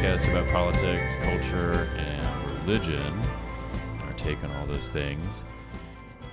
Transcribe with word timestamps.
podcast 0.00 0.30
about 0.30 0.48
politics, 0.48 1.16
culture, 1.16 1.86
and 1.98 2.60
religion, 2.60 3.02
and 3.02 4.02
our 4.02 4.12
take 4.14 4.42
on 4.42 4.50
all 4.52 4.64
those 4.64 4.88
things. 4.88 5.44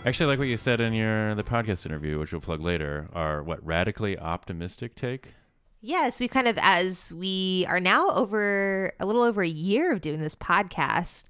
Actually, 0.05 0.27
like 0.27 0.39
what 0.39 0.47
you 0.47 0.55
said 0.55 0.79
in 0.79 0.93
your 0.93 1.36
the 1.36 1.43
podcast 1.43 1.85
interview, 1.85 2.17
which 2.17 2.31
we'll 2.31 2.39
plug 2.39 2.61
later, 2.61 3.09
our 3.11 3.43
what 3.43 3.61
radically 3.66 4.17
optimistic 4.17 4.95
take. 4.95 5.34
Yes, 5.81 6.21
we 6.21 6.30
kind 6.30 6.48
of, 6.48 6.57
as 6.61 7.11
we 7.11 7.66
are 7.67 7.81
now 7.81 8.09
over 8.11 8.93
a 9.02 9.05
little 9.05 9.21
over 9.21 9.41
a 9.41 9.48
year 9.49 9.91
of 9.91 9.99
doing 9.99 10.21
this 10.21 10.36
podcast, 10.36 11.25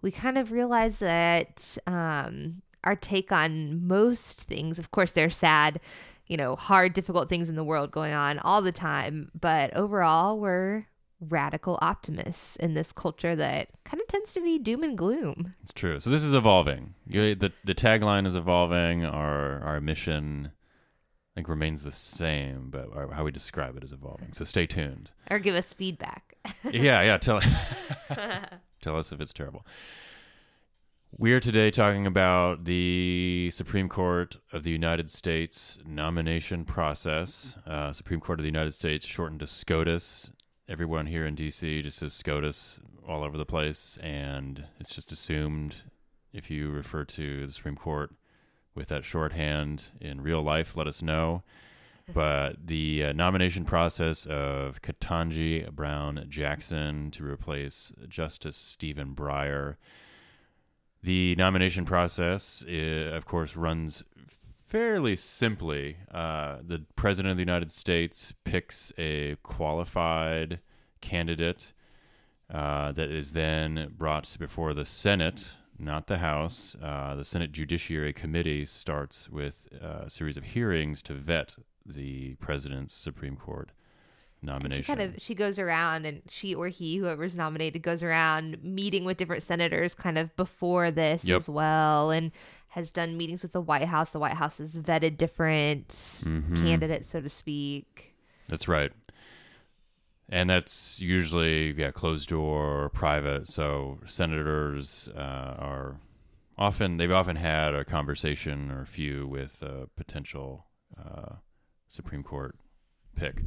we 0.00 0.10
kind 0.10 0.38
of 0.38 0.52
realized 0.52 1.00
that 1.00 1.76
um, 1.86 2.62
our 2.84 2.96
take 2.96 3.30
on 3.30 3.86
most 3.86 4.44
things, 4.44 4.78
of 4.78 4.90
course, 4.90 5.12
they're 5.12 5.28
sad, 5.28 5.80
you 6.28 6.38
know, 6.38 6.56
hard, 6.56 6.94
difficult 6.94 7.28
things 7.28 7.50
in 7.50 7.56
the 7.56 7.64
world 7.64 7.90
going 7.90 8.14
on 8.14 8.38
all 8.38 8.62
the 8.62 8.72
time, 8.72 9.30
but 9.38 9.76
overall, 9.76 10.40
we're 10.40 10.86
radical 11.28 11.78
optimists 11.82 12.56
in 12.56 12.74
this 12.74 12.92
culture 12.92 13.34
that 13.36 13.68
kind 13.84 14.00
of 14.00 14.06
tends 14.08 14.32
to 14.34 14.40
be 14.40 14.58
doom 14.58 14.82
and 14.82 14.96
gloom. 14.96 15.52
It's 15.62 15.72
true. 15.72 16.00
So 16.00 16.10
this 16.10 16.24
is 16.24 16.34
evolving. 16.34 16.94
You, 17.06 17.34
the 17.34 17.52
the 17.64 17.74
tagline 17.74 18.26
is 18.26 18.34
evolving. 18.34 19.04
Our 19.04 19.60
our 19.62 19.80
mission, 19.80 20.52
I 20.52 21.34
think, 21.34 21.48
remains 21.48 21.82
the 21.82 21.92
same, 21.92 22.70
but 22.70 22.88
our, 22.94 23.10
how 23.12 23.24
we 23.24 23.32
describe 23.32 23.76
it 23.76 23.84
is 23.84 23.92
evolving. 23.92 24.32
So 24.32 24.44
stay 24.44 24.66
tuned. 24.66 25.10
Or 25.30 25.38
give 25.38 25.54
us 25.54 25.72
feedback. 25.72 26.34
yeah, 26.70 27.02
yeah. 27.02 27.18
Tell 27.18 27.40
tell 28.80 28.96
us 28.96 29.12
if 29.12 29.20
it's 29.20 29.32
terrible. 29.32 29.66
We 31.16 31.32
are 31.32 31.38
today 31.38 31.70
talking 31.70 32.08
about 32.08 32.64
the 32.64 33.50
Supreme 33.52 33.88
Court 33.88 34.36
of 34.52 34.64
the 34.64 34.72
United 34.72 35.08
States 35.10 35.78
nomination 35.86 36.64
process. 36.64 37.56
Uh, 37.64 37.92
Supreme 37.92 38.18
Court 38.18 38.40
of 38.40 38.42
the 38.42 38.48
United 38.48 38.72
States, 38.72 39.06
shortened 39.06 39.38
to 39.38 39.46
SCOTUS. 39.46 40.32
Everyone 40.66 41.04
here 41.04 41.26
in 41.26 41.36
DC 41.36 41.82
just 41.82 41.98
says 41.98 42.14
SCOTUS 42.14 42.80
all 43.06 43.22
over 43.22 43.36
the 43.36 43.44
place, 43.44 43.98
and 44.02 44.64
it's 44.80 44.94
just 44.94 45.12
assumed 45.12 45.82
if 46.32 46.50
you 46.50 46.70
refer 46.70 47.04
to 47.04 47.46
the 47.46 47.52
Supreme 47.52 47.76
Court 47.76 48.12
with 48.74 48.88
that 48.88 49.04
shorthand 49.04 49.90
in 50.00 50.22
real 50.22 50.40
life, 50.40 50.74
let 50.74 50.86
us 50.86 51.02
know. 51.02 51.42
But 52.12 52.66
the 52.66 53.04
uh, 53.04 53.12
nomination 53.12 53.64
process 53.64 54.26
of 54.26 54.82
Ketanji 54.82 55.70
Brown 55.70 56.26
Jackson 56.28 57.10
to 57.12 57.24
replace 57.24 57.92
Justice 58.08 58.58
Stephen 58.58 59.14
Breyer 59.14 59.76
the 61.04 61.34
nomination 61.36 61.84
process, 61.84 62.64
uh, 62.66 63.10
of 63.12 63.26
course, 63.26 63.56
runs 63.56 64.02
fairly 64.74 65.14
simply. 65.14 65.98
Uh, 66.10 66.56
the 66.60 66.84
President 66.96 67.30
of 67.30 67.36
the 67.36 67.42
United 67.42 67.70
States 67.70 68.34
picks 68.42 68.92
a 68.98 69.36
qualified 69.44 70.58
candidate 71.00 71.72
uh, 72.52 72.90
that 72.90 73.08
is 73.08 73.30
then 73.34 73.94
brought 73.96 74.36
before 74.36 74.74
the 74.74 74.84
Senate, 74.84 75.52
not 75.78 76.08
the 76.08 76.18
House. 76.18 76.74
Uh, 76.82 77.14
the 77.14 77.24
Senate 77.24 77.52
Judiciary 77.52 78.12
Committee 78.12 78.64
starts 78.64 79.30
with 79.30 79.68
uh, 79.80 80.06
a 80.06 80.10
series 80.10 80.36
of 80.36 80.42
hearings 80.42 81.02
to 81.02 81.14
vet 81.14 81.54
the 81.86 82.34
President's 82.40 82.94
Supreme 82.94 83.36
Court 83.36 83.70
nomination. 84.44 84.82
She 84.82 84.86
kind 84.86 85.00
of 85.00 85.22
she 85.22 85.34
goes 85.34 85.58
around 85.58 86.04
and 86.04 86.22
she 86.28 86.54
or 86.54 86.68
he, 86.68 86.96
whoever's 86.96 87.36
nominated, 87.36 87.82
goes 87.82 88.02
around 88.02 88.62
meeting 88.62 89.04
with 89.04 89.16
different 89.16 89.42
senators 89.42 89.94
kind 89.94 90.18
of 90.18 90.34
before 90.36 90.90
this 90.90 91.24
Yep. 91.24 91.36
as 91.36 91.48
well, 91.48 92.10
and 92.10 92.30
has 92.74 92.90
done 92.90 93.16
meetings 93.16 93.42
with 93.44 93.52
the 93.52 93.60
White 93.60 93.86
House. 93.86 94.10
The 94.10 94.18
White 94.18 94.34
House 94.34 94.58
has 94.58 94.76
vetted 94.76 95.16
different 95.16 95.88
Mhm. 95.88 96.56
candidates, 96.56 97.08
so 97.08 97.20
to 97.20 97.28
speak. 97.28 98.16
That's 98.48 98.66
right. 98.66 98.90
And 100.28 100.50
that's 100.50 101.00
usually 101.00 101.70
yeah 101.72 101.92
closed 101.92 102.30
door, 102.30 102.88
private. 102.90 103.46
So 103.46 104.00
senators 104.06 105.08
uh, 105.14 105.54
are 105.58 106.00
often 106.58 106.96
they've 106.96 107.12
often 107.12 107.36
had 107.36 107.74
a 107.74 107.84
conversation 107.84 108.70
or 108.72 108.82
a 108.82 108.86
few 108.86 109.28
with 109.28 109.62
a 109.62 109.88
potential 109.96 110.66
uh, 110.98 111.36
Supreme 111.86 112.24
Court 112.24 112.56
pick. 113.14 113.42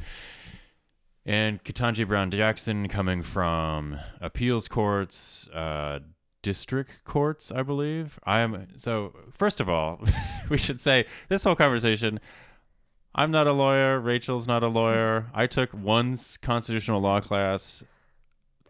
And 1.26 1.62
Ketanji 1.62 2.08
Brown 2.08 2.32
Jackson 2.32 2.88
coming 2.88 3.22
from 3.22 4.00
appeals 4.22 4.70
courts, 4.70 5.50
uh, 5.50 6.00
district 6.47 7.03
courts, 7.03 7.52
I 7.52 7.62
believe. 7.62 8.19
I 8.24 8.40
am 8.40 8.69
so. 8.78 9.13
First 9.34 9.59
of 9.59 9.68
all, 9.68 10.00
we 10.50 10.58
should 10.58 10.80
say 10.80 11.06
this 11.28 11.44
whole 11.44 11.58
conversation. 11.58 12.22
I'm 13.13 13.31
not 13.31 13.47
a 13.47 13.52
lawyer. 13.52 14.00
Rachel's 14.00 14.47
not 14.47 14.63
a 14.63 14.69
lawyer. 14.69 15.25
I 15.34 15.46
took 15.47 15.72
one 15.72 16.18
constitutional 16.41 17.02
law 17.02 17.19
class 17.19 17.84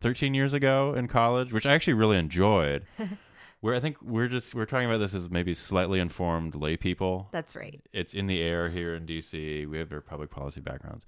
13 0.01 0.33
years 0.33 0.55
ago 0.55 0.95
in 0.95 1.07
college, 1.07 1.53
which 1.53 1.67
I 1.67 1.73
actually 1.73 1.93
really 1.93 2.17
enjoyed. 2.17 2.85
Where 3.61 3.75
I 3.75 3.79
think 3.79 4.01
we're 4.01 4.27
just 4.27 4.55
we're 4.55 4.65
talking 4.65 4.87
about 4.87 4.97
this 4.97 5.13
as 5.13 5.29
maybe 5.29 5.53
slightly 5.53 5.99
informed 5.99 6.55
lay 6.55 6.77
people. 6.77 7.29
That's 7.31 7.55
right. 7.55 7.79
It's 7.93 8.15
in 8.15 8.25
the 8.25 8.41
air 8.41 8.69
here 8.69 8.95
in 8.95 9.05
DC. 9.05 9.67
We 9.67 9.77
have 9.77 9.91
our 9.91 10.01
public 10.01 10.31
policy 10.31 10.61
backgrounds. 10.61 11.05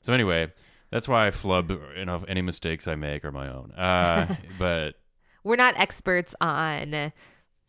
So 0.00 0.12
anyway, 0.12 0.50
that's 0.90 1.06
why 1.06 1.28
I 1.28 1.30
flub. 1.30 1.70
You 1.96 2.06
know, 2.06 2.24
any 2.26 2.42
mistakes 2.42 2.88
I 2.88 2.96
make 2.96 3.24
are 3.24 3.32
my 3.32 3.48
own. 3.48 3.70
Uh, 3.72 4.34
but 4.58 4.96
We're 5.44 5.56
not 5.56 5.78
experts 5.78 6.34
on 6.40 7.12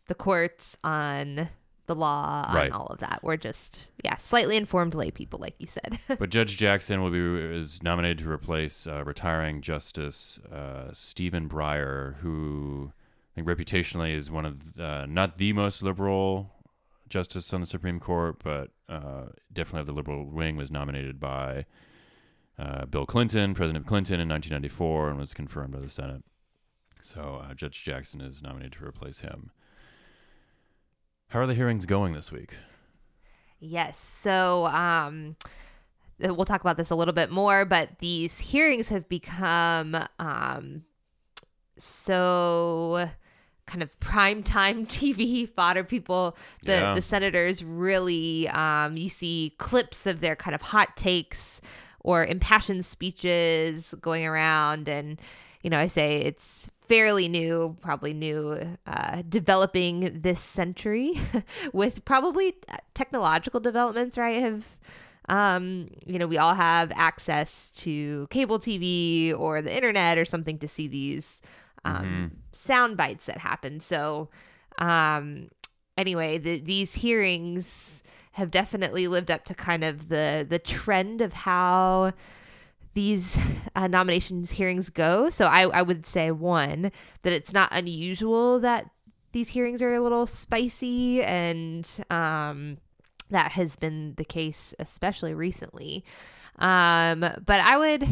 the 0.06 0.14
courts, 0.14 0.76
on 0.82 1.48
the 1.86 1.94
law, 1.94 2.44
on 2.48 2.54
Right. 2.54 2.72
all 2.72 2.86
of 2.86 2.98
that. 3.00 3.20
We're 3.22 3.36
just 3.36 3.90
yeah, 4.04 4.14
slightly 4.16 4.56
informed 4.56 4.94
lay 4.94 5.10
people, 5.10 5.38
like 5.40 5.54
you 5.58 5.66
said. 5.66 5.98
but 6.18 6.30
Judge 6.30 6.56
Jackson 6.56 7.02
will 7.02 7.10
be 7.10 7.18
is 7.18 7.82
nominated 7.82 8.18
to 8.18 8.30
replace 8.30 8.86
uh, 8.86 9.02
retiring 9.04 9.60
Justice 9.60 10.38
uh, 10.52 10.90
Stephen 10.92 11.48
Breyer, 11.48 12.16
who 12.18 12.92
I 13.32 13.42
think 13.42 13.48
reputationally 13.48 14.14
is 14.14 14.30
one 14.30 14.46
of 14.46 14.78
uh, 14.78 15.06
not 15.06 15.38
the 15.38 15.52
most 15.52 15.82
liberal 15.82 16.52
justice 17.08 17.52
on 17.52 17.60
the 17.60 17.66
Supreme 17.66 17.98
Court, 17.98 18.36
but 18.42 18.70
uh, 18.88 19.26
definitely 19.52 19.80
of 19.80 19.86
the 19.86 19.92
liberal 19.92 20.26
wing. 20.26 20.56
Was 20.56 20.70
nominated 20.70 21.18
by 21.18 21.66
uh, 22.58 22.86
Bill 22.86 23.06
Clinton, 23.06 23.54
President 23.54 23.86
Clinton, 23.86 24.20
in 24.20 24.28
1994, 24.28 25.10
and 25.10 25.18
was 25.18 25.34
confirmed 25.34 25.72
by 25.72 25.80
the 25.80 25.88
Senate. 25.88 26.22
So 27.02 27.42
uh, 27.44 27.54
Judge 27.54 27.82
Jackson 27.82 28.20
is 28.20 28.42
nominated 28.42 28.72
to 28.78 28.84
replace 28.84 29.20
him. 29.20 29.50
How 31.28 31.40
are 31.40 31.46
the 31.46 31.54
hearings 31.54 31.86
going 31.86 32.12
this 32.12 32.30
week? 32.32 32.54
Yes. 33.60 33.98
So, 33.98 34.66
um, 34.66 35.36
we'll 36.18 36.44
talk 36.44 36.60
about 36.60 36.76
this 36.76 36.90
a 36.90 36.94
little 36.94 37.14
bit 37.14 37.30
more, 37.30 37.64
but 37.64 37.98
these 37.98 38.38
hearings 38.40 38.88
have 38.88 39.08
become 39.08 39.96
um, 40.18 40.84
so 41.76 43.08
kind 43.66 43.82
of 43.82 43.98
prime 44.00 44.42
time 44.42 44.86
TV 44.86 45.48
fodder. 45.48 45.84
People, 45.84 46.36
the 46.64 46.72
Yeah. 46.72 46.94
the 46.94 47.02
senators 47.02 47.62
really, 47.64 48.48
um, 48.48 48.96
you 48.96 49.08
see 49.08 49.54
clips 49.58 50.06
of 50.06 50.20
their 50.20 50.36
kind 50.36 50.54
of 50.54 50.62
hot 50.62 50.96
takes 50.96 51.60
or 52.00 52.24
impassioned 52.24 52.84
speeches 52.84 53.94
going 54.00 54.26
around, 54.26 54.88
and 54.88 55.20
you 55.62 55.70
know, 55.70 55.78
I 55.78 55.86
say 55.86 56.22
it's 56.22 56.70
fairly 56.90 57.28
new, 57.28 57.76
probably 57.80 58.12
new, 58.12 58.76
uh, 58.84 59.22
developing 59.28 60.22
this 60.22 60.40
century 60.40 61.14
with 61.72 62.04
probably 62.04 62.56
technological 62.94 63.60
developments, 63.60 64.18
right? 64.18 64.40
Have 64.40 64.66
um, 65.28 65.86
you 66.04 66.18
know, 66.18 66.26
we 66.26 66.36
all 66.36 66.54
have 66.54 66.90
access 66.96 67.70
to 67.76 68.26
cable 68.30 68.58
TV 68.58 69.32
or 69.38 69.62
the 69.62 69.72
internet 69.72 70.18
or 70.18 70.24
something 70.24 70.58
to 70.58 70.66
see 70.66 70.88
these 70.88 71.40
um, 71.84 72.32
sound 72.50 72.96
bites 72.96 73.26
that 73.26 73.38
happen. 73.38 73.78
So, 73.78 74.28
um, 74.78 75.48
anyway, 75.96 76.38
the, 76.38 76.58
these 76.58 76.94
hearings 76.94 78.02
have 78.32 78.50
definitely 78.50 79.06
lived 79.06 79.30
up 79.30 79.44
to 79.44 79.54
kind 79.54 79.84
of 79.84 80.08
the 80.08 80.44
the 80.48 80.58
trend 80.58 81.20
of 81.20 81.32
how 81.34 82.14
these 82.94 83.38
uh, 83.76 83.86
nominations 83.86 84.52
hearings 84.52 84.90
go. 84.90 85.30
So 85.30 85.46
I, 85.46 85.62
I 85.62 85.82
would 85.82 86.06
say 86.06 86.30
one 86.30 86.92
that 87.22 87.32
it's 87.32 87.52
not 87.52 87.68
unusual 87.72 88.60
that 88.60 88.90
these 89.32 89.48
hearings 89.48 89.80
are 89.80 89.94
a 89.94 90.00
little 90.00 90.26
spicy 90.26 91.22
and 91.22 91.88
um, 92.10 92.78
that 93.30 93.52
has 93.52 93.76
been 93.76 94.14
the 94.16 94.24
case 94.24 94.74
especially 94.78 95.34
recently. 95.34 96.04
Um, 96.58 97.20
but 97.20 97.60
I 97.60 97.78
would 97.78 98.06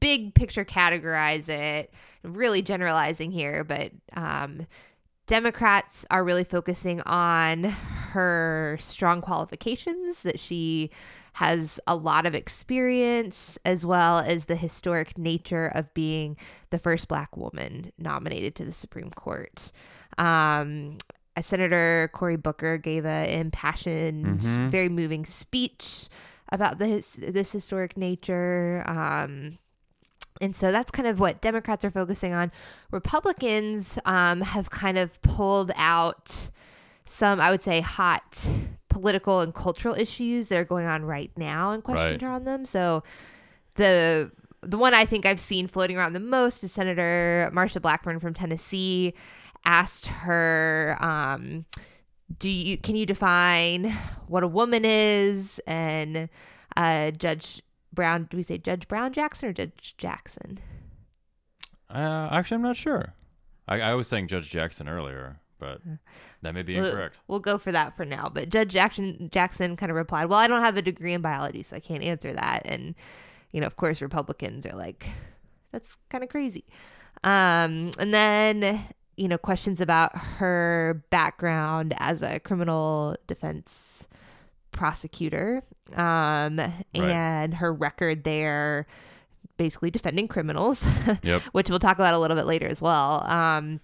big 0.00 0.34
picture 0.34 0.64
categorize 0.64 1.48
it, 1.48 1.92
really 2.22 2.62
generalizing 2.62 3.30
here, 3.30 3.64
but 3.64 3.92
um, 4.14 4.66
Democrats 5.26 6.06
are 6.10 6.24
really 6.24 6.44
focusing 6.44 7.00
on 7.02 7.64
her 7.64 8.76
strong 8.80 9.20
qualifications, 9.20 10.22
that 10.22 10.40
she 10.40 10.90
has 11.38 11.78
a 11.86 11.94
lot 11.94 12.26
of 12.26 12.34
experience, 12.34 13.58
as 13.64 13.86
well 13.86 14.18
as 14.18 14.46
the 14.46 14.56
historic 14.56 15.16
nature 15.16 15.66
of 15.68 15.92
being 15.94 16.36
the 16.70 16.78
first 16.80 17.06
Black 17.06 17.36
woman 17.36 17.92
nominated 17.96 18.54
to 18.56 18.64
the 18.64 18.72
Supreme 18.72 19.10
Court. 19.10 19.70
Um, 20.18 20.98
Senator 21.40 22.10
Cory 22.12 22.36
Booker 22.36 22.76
gave 22.78 23.04
a 23.04 23.32
impassioned, 23.38 24.40
Mhm. 24.40 24.70
very 24.70 24.88
moving 24.88 25.24
speech 25.24 26.08
about 26.50 26.78
this 26.78 27.16
this 27.20 27.52
historic 27.52 27.96
nature. 27.96 28.82
Um, 28.86 29.58
And 30.40 30.54
so 30.54 30.70
that's 30.70 30.90
kind 30.92 31.08
of 31.08 31.18
what 31.18 31.40
Democrats 31.40 31.84
are 31.84 31.90
focusing 31.90 32.32
on. 32.32 32.52
Republicans 32.92 33.98
um, 34.04 34.40
have 34.40 34.70
kind 34.70 34.96
of 34.96 35.20
pulled 35.22 35.72
out 35.76 36.50
some, 37.04 37.40
I 37.40 37.50
would 37.50 37.62
say, 37.62 37.80
hot 37.80 38.48
political 38.88 39.40
and 39.40 39.54
cultural 39.54 39.94
issues 39.94 40.48
that 40.48 40.58
are 40.58 40.64
going 40.64 40.86
on 40.86 41.04
right 41.04 41.30
now 41.36 41.72
and 41.72 41.82
questioned 41.84 42.22
Right. 42.22 42.28
her 42.28 42.28
on 42.34 42.44
them. 42.44 42.64
So 42.64 43.02
the 43.74 44.30
the 44.62 44.76
one 44.78 44.92
I 44.92 45.04
think 45.04 45.24
I've 45.24 45.38
seen 45.40 45.66
floating 45.68 45.96
around 45.96 46.14
the 46.14 46.20
most 46.20 46.64
is 46.64 46.72
Senator 46.72 47.48
Marsha 47.54 47.80
Blackburn 47.80 48.18
from 48.18 48.34
Tennessee 48.34 49.14
asked 49.64 50.06
her, 50.06 50.96
um, 51.00 51.64
"Do 52.38 52.50
you 52.50 52.76
can 52.78 52.96
you 52.96 53.06
define 53.06 53.92
what 54.26 54.42
a 54.42 54.48
woman 54.48 54.84
is?" 54.84 55.60
And 55.66 56.28
uh, 56.76 57.12
Judge 57.12 57.62
Brown, 57.92 58.24
do 58.30 58.36
we 58.36 58.42
say 58.42 58.58
Judge 58.58 58.88
Brown 58.88 59.12
Jackson 59.12 59.48
or 59.48 59.52
Judge 59.52 59.94
Jackson? 59.96 60.58
Uh, 61.90 62.28
actually, 62.32 62.56
I'm 62.56 62.62
not 62.62 62.76
sure. 62.76 63.14
I, 63.66 63.80
I 63.80 63.94
was 63.94 64.08
saying 64.08 64.28
Judge 64.28 64.50
Jackson 64.50 64.88
earlier, 64.88 65.40
but 65.58 65.80
that 66.42 66.54
may 66.54 66.62
be 66.62 66.76
We'll- 66.76 66.86
incorrect. 66.90 67.18
We'll 67.28 67.40
go 67.40 67.58
for 67.58 67.72
that 67.72 67.96
for 67.96 68.04
now. 68.04 68.30
But 68.32 68.48
Judge 68.48 68.70
Jackson 68.72 69.28
Jackson 69.32 69.76
kind 69.76 69.90
of 69.90 69.96
replied, 69.96 70.26
"Well, 70.26 70.38
I 70.38 70.46
don't 70.46 70.62
have 70.62 70.76
a 70.76 70.82
degree 70.82 71.12
in 71.14 71.20
biology, 71.20 71.62
so 71.62 71.76
I 71.76 71.80
can't 71.80 72.02
answer 72.02 72.32
that." 72.32 72.62
And 72.64 72.94
you 73.52 73.60
know, 73.60 73.66
of 73.66 73.76
course, 73.76 74.00
Republicans 74.02 74.64
are 74.66 74.76
like, 74.76 75.08
"That's 75.72 75.96
kind 76.10 76.22
of 76.24 76.30
crazy." 76.30 76.64
Um, 77.24 77.90
and 77.98 78.14
then 78.14 78.80
you 79.16 79.26
know, 79.26 79.36
questions 79.38 79.80
about 79.80 80.16
her 80.16 81.02
background 81.10 81.92
as 81.98 82.22
a 82.22 82.38
criminal 82.38 83.16
defense 83.26 84.06
prosecutor, 84.70 85.62
um, 85.96 86.60
and 86.94 87.54
her 87.54 87.72
record 87.72 88.22
there, 88.22 88.86
basically 89.56 89.90
defending 89.90 90.28
criminals. 90.28 90.86
Yep. 91.22 91.42
which 91.50 91.68
we'll 91.68 91.80
talk 91.80 91.96
about 91.98 92.14
a 92.14 92.18
little 92.18 92.36
bit 92.36 92.46
later 92.46 92.68
as 92.68 92.80
well. 92.80 93.24
Um, 93.28 93.80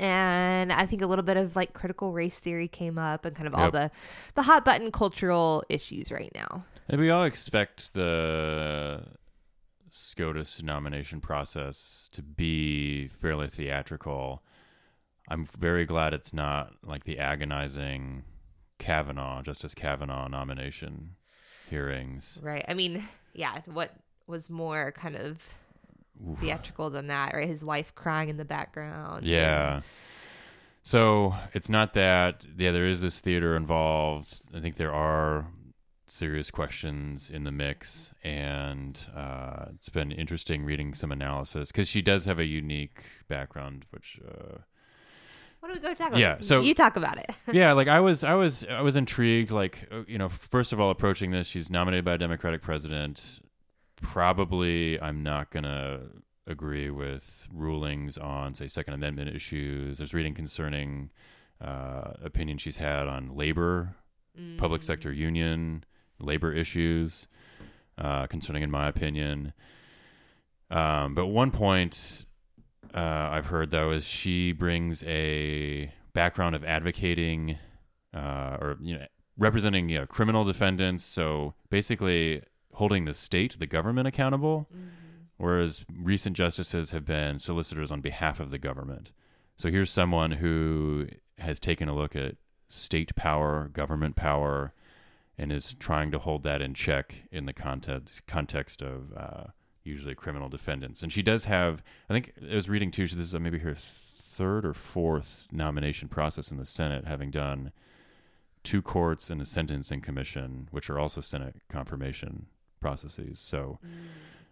and 0.00 0.72
I 0.72 0.86
think 0.86 1.02
a 1.02 1.06
little 1.06 1.24
bit 1.24 1.36
of 1.36 1.56
like 1.56 1.72
critical 1.72 2.12
race 2.12 2.38
theory 2.38 2.68
came 2.68 2.98
up 2.98 3.24
and 3.24 3.34
kind 3.34 3.46
of 3.46 3.54
all 3.54 3.64
Yep. 3.64 3.72
the 3.72 3.90
the 4.34 4.42
hot 4.42 4.64
button 4.64 4.90
cultural 4.90 5.64
issues 5.68 6.10
right 6.12 6.32
now. 6.34 6.64
And 6.88 7.00
we 7.00 7.10
all 7.10 7.24
expect 7.24 7.92
the 7.94 9.04
SCOTUS 9.90 10.62
nomination 10.62 11.20
process 11.20 12.08
to 12.12 12.22
be 12.22 13.08
fairly 13.08 13.48
theatrical. 13.48 14.42
I'm 15.28 15.46
very 15.58 15.86
glad 15.86 16.12
it's 16.12 16.34
not 16.34 16.72
like 16.82 17.04
the 17.04 17.18
agonizing 17.18 18.24
Kavanaugh, 18.78 19.40
Justice 19.42 19.74
Kavanaugh 19.74 20.28
nomination 20.28 21.16
hearings. 21.70 22.38
Right. 22.42 22.64
I 22.68 22.74
mean, 22.74 23.02
yeah, 23.32 23.60
what 23.64 23.92
was 24.26 24.50
more 24.50 24.92
kind 24.92 25.16
of 25.16 25.38
Oof. 26.30 26.38
theatrical 26.38 26.90
than 26.90 27.06
that, 27.08 27.34
right? 27.34 27.48
His 27.48 27.64
wife 27.64 27.94
crying 27.94 28.28
in 28.28 28.36
the 28.36 28.44
background. 28.44 29.26
Yeah. 29.26 29.80
So 30.82 31.34
it's 31.54 31.68
not 31.68 31.94
that, 31.94 32.44
yeah, 32.58 32.70
there 32.72 32.86
is 32.86 33.00
this 33.00 33.20
theater 33.20 33.56
involved. 33.56 34.40
I 34.54 34.60
think 34.60 34.76
there 34.76 34.92
are 34.92 35.46
serious 36.06 36.50
questions 36.50 37.30
in 37.30 37.44
the 37.44 37.50
mix. 37.52 38.12
And 38.22 38.98
uh, 39.16 39.66
it's 39.74 39.88
been 39.88 40.12
interesting 40.12 40.64
reading 40.64 40.94
some 40.94 41.10
analysis 41.10 41.72
because 41.72 41.88
she 41.88 42.02
does 42.02 42.26
have 42.26 42.38
a 42.38 42.44
unique 42.44 43.04
background, 43.28 43.86
which. 43.90 44.20
Uh, 44.26 44.58
What 45.60 45.68
do 45.72 45.74
we 45.74 45.80
go 45.80 45.94
talk 45.94 46.08
about? 46.08 46.20
Yeah, 46.20 46.36
so- 46.40 46.60
you 46.60 46.74
talk 46.74 46.96
about 46.96 47.16
it. 47.18 47.30
yeah 47.52 47.72
like 47.72 47.88
i 47.88 47.98
was 48.00 48.22
i 48.22 48.34
was 48.34 48.64
i 48.68 48.82
was 48.82 48.96
intrigued 48.96 49.50
like 49.50 49.88
uh, 49.90 50.02
you 50.06 50.18
know 50.18 50.28
first 50.28 50.72
of 50.74 50.80
all 50.80 50.90
approaching 50.90 51.30
this 51.30 51.46
she's 51.46 51.70
nominated 51.70 52.04
by 52.04 52.12
a 52.14 52.18
democratic 52.18 52.60
president 52.60 53.40
probably 54.04 55.00
i'm 55.00 55.22
not 55.22 55.50
gonna 55.50 56.00
agree 56.46 56.90
with 56.90 57.48
rulings 57.52 58.18
on 58.18 58.54
say 58.54 58.68
second 58.68 58.92
amendment 58.94 59.34
issues. 59.34 59.98
There's 59.98 60.12
reading 60.12 60.34
concerning 60.34 61.10
uh, 61.60 62.12
opinion 62.22 62.58
she's 62.58 62.76
had 62.76 63.06
on 63.08 63.34
labor 63.34 63.96
public 64.58 64.80
Mm. 64.82 64.84
sector 64.84 65.12
union 65.12 65.84
labor 66.18 66.52
issues 66.52 67.28
uh, 67.96 68.26
concerning 68.26 68.62
in 68.62 68.70
my 68.70 68.88
opinion. 68.88 69.52
Um, 70.70 71.14
but 71.14 71.26
one 71.26 71.50
point 71.50 72.26
uh, 72.94 72.98
I've 73.32 73.46
heard 73.46 73.70
though 73.70 73.92
is 73.92 74.06
she 74.06 74.52
brings 74.52 75.02
a 75.04 75.92
background 76.12 76.54
of 76.54 76.64
advocating 76.64 77.58
uh, 78.12 78.58
or 78.60 78.76
you 78.80 78.98
know 78.98 79.06
representing 79.36 79.88
you 79.88 79.98
know, 80.00 80.06
criminal 80.06 80.44
defendants, 80.44 81.04
so 81.04 81.54
basically 81.70 82.42
holding 82.74 83.04
the 83.04 83.14
state, 83.14 83.58
the 83.58 83.66
government 83.66 84.08
accountable, 84.08 84.68
whereas 85.36 85.84
recent 85.96 86.36
justices 86.36 86.90
have 86.90 87.04
been 87.04 87.38
solicitors 87.38 87.90
on 87.90 88.00
behalf 88.00 88.40
of 88.40 88.50
the 88.50 88.58
government. 88.58 89.12
So 89.56 89.70
here's 89.70 89.90
someone 89.90 90.32
who 90.32 91.08
has 91.38 91.58
taken 91.58 91.88
a 91.88 91.94
look 91.94 92.16
at 92.16 92.36
state 92.68 93.14
power, 93.14 93.68
government 93.68 94.16
power, 94.16 94.72
and 95.38 95.52
is 95.52 95.74
trying 95.74 96.10
to 96.12 96.18
hold 96.18 96.42
that 96.44 96.62
in 96.62 96.74
check 96.74 97.24
in 97.30 97.46
the 97.46 97.52
context 97.52 98.26
context 98.26 98.82
of 98.82 99.12
uh, 99.16 99.44
usually 99.82 100.14
criminal 100.14 100.48
defendants. 100.48 101.02
And 101.02 101.12
she 101.12 101.22
does 101.22 101.44
have, 101.44 101.82
I 102.08 102.12
think 102.12 102.32
I 102.50 102.54
was 102.54 102.68
reading 102.68 102.90
too. 102.90 103.02
This 103.02 103.18
is 103.18 103.34
maybe 103.34 103.58
her 103.58 103.74
third 103.74 104.64
or 104.64 104.74
fourth 104.74 105.46
nomination 105.52 106.08
process 106.08 106.50
in 106.50 106.58
the 106.58 106.66
Senate, 106.66 107.06
having 107.06 107.30
done 107.30 107.72
two 108.62 108.82
courts 108.82 109.30
and 109.30 109.40
a 109.40 109.46
sentencing 109.46 110.00
commission, 110.00 110.68
which 110.70 110.88
are 110.88 110.98
also 110.98 111.20
Senate 111.20 111.56
confirmation 111.68 112.46
processes. 112.84 113.38
So, 113.38 113.78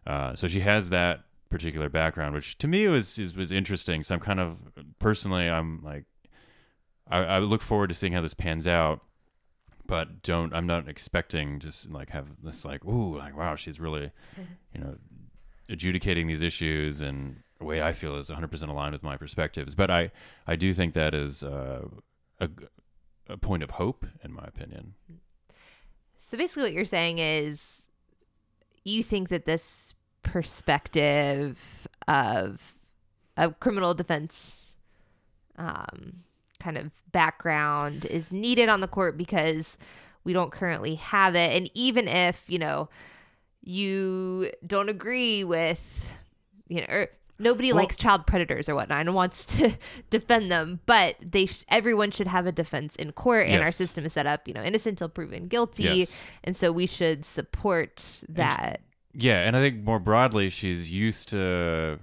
uh, 0.06 0.34
so 0.34 0.48
she 0.48 0.60
has 0.60 0.88
that 0.88 1.24
particular 1.50 1.90
background, 1.90 2.34
which 2.34 2.56
to 2.58 2.66
me 2.66 2.88
was 2.88 3.18
is, 3.18 3.36
was 3.36 3.52
interesting. 3.52 4.02
So 4.02 4.14
I'm 4.14 4.20
kind 4.20 4.40
of 4.40 4.56
personally, 4.98 5.48
I'm 5.50 5.82
like, 5.82 6.04
I, 7.08 7.18
I 7.36 7.38
look 7.40 7.60
forward 7.60 7.88
to 7.88 7.94
seeing 7.94 8.14
how 8.14 8.22
this 8.22 8.34
pans 8.34 8.66
out 8.66 9.00
but 9.86 10.22
don't 10.22 10.54
I'm 10.54 10.66
not 10.66 10.88
expecting 10.88 11.58
just 11.58 11.90
like 11.90 12.10
have 12.10 12.26
this 12.42 12.64
like 12.64 12.84
ooh 12.84 13.18
like 13.18 13.36
wow 13.36 13.56
she's 13.56 13.80
really 13.80 14.10
you 14.74 14.80
know 14.80 14.96
adjudicating 15.68 16.28
these 16.28 16.40
issues 16.40 17.00
in 17.00 17.42
a 17.60 17.64
way 17.64 17.82
I 17.82 17.92
feel 17.92 18.16
is 18.16 18.30
100% 18.30 18.68
aligned 18.68 18.92
with 18.92 19.02
my 19.02 19.16
perspectives 19.16 19.74
but 19.74 19.90
I 19.90 20.12
I 20.46 20.56
do 20.56 20.72
think 20.72 20.94
that 20.94 21.14
is 21.14 21.42
uh, 21.42 21.88
a 22.38 22.48
a 23.28 23.36
point 23.36 23.62
of 23.62 23.72
hope 23.72 24.06
in 24.24 24.32
my 24.32 24.44
opinion 24.44 24.94
So 26.20 26.38
basically, 26.38 26.62
what 26.62 26.72
you're 26.72 26.84
saying 26.84 27.18
is 27.18 27.81
you 28.84 29.02
think 29.02 29.28
that 29.28 29.44
this 29.44 29.94
perspective 30.22 31.86
of 32.08 32.74
a 33.36 33.50
criminal 33.50 33.94
defense 33.94 34.74
um, 35.56 36.22
kind 36.60 36.76
of 36.76 36.92
background 37.12 38.04
is 38.06 38.32
needed 38.32 38.68
on 38.68 38.80
the 38.80 38.88
court 38.88 39.16
because 39.16 39.78
we 40.24 40.32
don't 40.32 40.52
currently 40.52 40.94
have 40.96 41.34
it. 41.34 41.56
And 41.56 41.70
even 41.74 42.08
if, 42.08 42.44
you 42.48 42.58
know, 42.58 42.88
you 43.62 44.50
don't 44.66 44.88
agree 44.88 45.44
with, 45.44 46.18
you 46.68 46.80
know, 46.80 46.86
or 46.88 47.08
nobody 47.42 47.72
Well- 47.72 47.82
likes 47.82 47.96
child 47.96 48.26
predators 48.26 48.68
or 48.68 48.74
whatnot 48.74 49.00
and 49.00 49.14
wants 49.14 49.44
to 49.58 49.76
defend 50.10 50.50
them, 50.50 50.80
but 50.86 51.16
they 51.20 51.46
sh- 51.46 51.64
everyone 51.68 52.10
should 52.10 52.28
have 52.28 52.46
a 52.46 52.52
defense 52.52 52.96
in 52.96 53.12
court, 53.12 53.46
and 53.48 53.62
our 53.62 53.70
system 53.72 54.04
is 54.06 54.12
set 54.12 54.26
up, 54.26 54.46
you 54.48 54.54
know, 54.54 54.62
innocent 54.62 54.92
until 54.94 55.08
proven 55.08 55.48
guilty, 55.48 55.82
Yes. 55.84 56.22
and 56.44 56.56
so 56.56 56.72
we 56.72 56.86
should 56.86 57.24
support 57.24 58.22
that. 58.28 58.80
Yeah, 59.14 59.40
and 59.46 59.56
I 59.56 59.60
think 59.60 59.84
more 59.84 59.98
broadly, 59.98 60.48
she's 60.48 60.90
used 60.90 61.28
to 61.30 61.98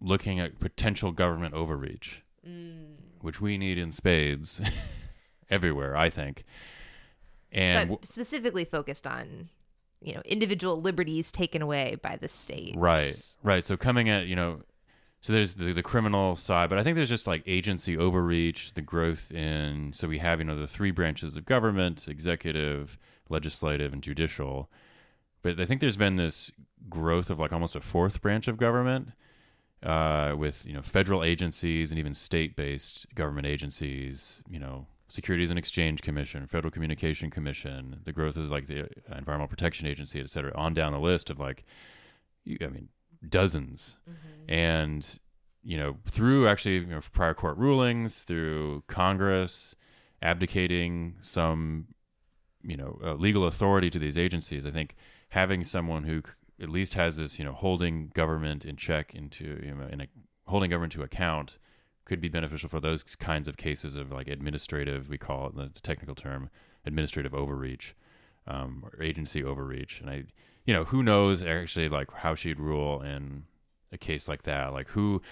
looking 0.00 0.40
at 0.40 0.58
potential 0.60 1.12
government 1.12 1.54
overreach, 1.54 2.22
mm. 2.46 2.94
which 3.20 3.40
we 3.40 3.58
need 3.58 3.78
in 3.78 3.92
spades 3.92 4.60
everywhere, 5.50 5.96
I 5.96 6.10
think. 6.10 6.44
And 7.50 7.90
but 7.90 8.06
specifically 8.06 8.64
focused 8.64 9.06
on, 9.06 9.48
you 10.02 10.14
know, 10.14 10.22
individual 10.24 10.80
liberties 10.80 11.30
taken 11.32 11.62
away 11.62 11.96
by 12.02 12.16
the 12.16 12.28
state. 12.28 12.74
Right, 12.76 13.14
right. 13.42 13.64
So 13.64 13.76
coming 13.76 14.08
at 14.08 14.26
you 14.26 14.36
know, 14.36 14.62
so 15.20 15.32
there's 15.32 15.54
the, 15.54 15.72
the 15.72 15.82
criminal 15.82 16.34
side, 16.34 16.68
but 16.68 16.78
I 16.78 16.82
think 16.82 16.96
there's 16.96 17.08
just 17.08 17.26
like 17.26 17.42
agency 17.46 17.96
overreach, 17.96 18.74
the 18.74 18.82
growth 18.82 19.32
in. 19.32 19.92
So 19.92 20.08
we 20.08 20.18
have 20.18 20.40
you 20.40 20.44
know 20.44 20.58
the 20.58 20.66
three 20.66 20.90
branches 20.90 21.36
of 21.36 21.44
government: 21.44 22.08
executive, 22.08 22.98
legislative, 23.28 23.92
and 23.92 24.02
judicial. 24.02 24.70
But 25.42 25.60
I 25.60 25.64
think 25.64 25.80
there's 25.80 25.96
been 25.96 26.16
this 26.16 26.52
growth 26.88 27.30
of 27.30 27.38
like 27.38 27.52
almost 27.52 27.76
a 27.76 27.80
fourth 27.80 28.20
branch 28.20 28.48
of 28.48 28.56
government, 28.56 29.10
uh, 29.82 30.34
with 30.36 30.66
you 30.66 30.72
know 30.72 30.82
federal 30.82 31.22
agencies 31.22 31.90
and 31.90 31.98
even 31.98 32.14
state-based 32.14 33.06
government 33.14 33.46
agencies. 33.46 34.42
You 34.48 34.58
know, 34.58 34.86
Securities 35.12 35.50
and 35.50 35.58
Exchange 35.58 36.00
Commission, 36.00 36.46
Federal 36.46 36.70
Communication 36.70 37.28
Commission, 37.28 38.00
the 38.04 38.12
growth 38.12 38.38
of 38.38 38.50
like 38.50 38.66
the 38.66 38.88
Environmental 39.08 39.46
Protection 39.46 39.86
Agency, 39.86 40.20
et 40.20 40.30
cetera, 40.30 40.50
on 40.54 40.72
down 40.72 40.92
the 40.92 40.98
list 40.98 41.28
of 41.28 41.38
like, 41.38 41.64
you, 42.44 42.56
I 42.62 42.68
mean, 42.68 42.88
dozens. 43.28 43.98
And, 44.48 45.20
you 45.62 45.76
know, 45.76 45.98
through 46.08 46.48
actually 46.48 46.78
you 46.78 46.86
know, 46.86 47.00
prior 47.12 47.34
court 47.34 47.58
rulings, 47.58 48.22
through 48.22 48.84
Congress 48.86 49.74
abdicating 50.22 51.16
some, 51.20 51.88
you 52.62 52.78
know, 52.78 52.98
uh, 53.04 53.12
legal 53.12 53.46
authority 53.46 53.90
to 53.90 53.98
these 53.98 54.16
agencies, 54.16 54.64
I 54.64 54.70
think 54.70 54.96
having 55.28 55.62
someone 55.62 56.04
who 56.04 56.22
at 56.58 56.70
least 56.70 56.94
has 56.94 57.16
this, 57.16 57.38
you 57.38 57.44
know, 57.44 57.52
holding 57.52 58.08
government 58.14 58.64
in 58.64 58.76
check 58.76 59.14
into, 59.14 59.60
you 59.62 59.74
know, 59.74 59.86
in 59.88 60.00
a, 60.00 60.06
holding 60.46 60.70
government 60.70 60.94
to 60.94 61.02
account 61.02 61.58
could 62.04 62.20
be 62.20 62.28
beneficial 62.28 62.68
for 62.68 62.80
those 62.80 63.02
kinds 63.02 63.48
of 63.48 63.56
cases 63.56 63.96
of 63.96 64.10
like 64.10 64.28
administrative, 64.28 65.08
we 65.08 65.18
call 65.18 65.46
it 65.48 65.56
the 65.56 65.70
technical 65.80 66.14
term, 66.14 66.50
administrative 66.84 67.34
overreach 67.34 67.94
um, 68.46 68.84
or 68.84 69.02
agency 69.02 69.42
overreach. 69.44 70.00
And 70.00 70.10
I, 70.10 70.24
you 70.64 70.74
know, 70.74 70.84
who 70.84 71.02
knows 71.02 71.44
actually 71.44 71.88
like 71.88 72.12
how 72.12 72.34
she'd 72.34 72.60
rule 72.60 73.00
in 73.02 73.44
a 73.92 73.98
case 73.98 74.28
like 74.28 74.42
that? 74.42 74.72
Like 74.72 74.88
who, 74.88 75.22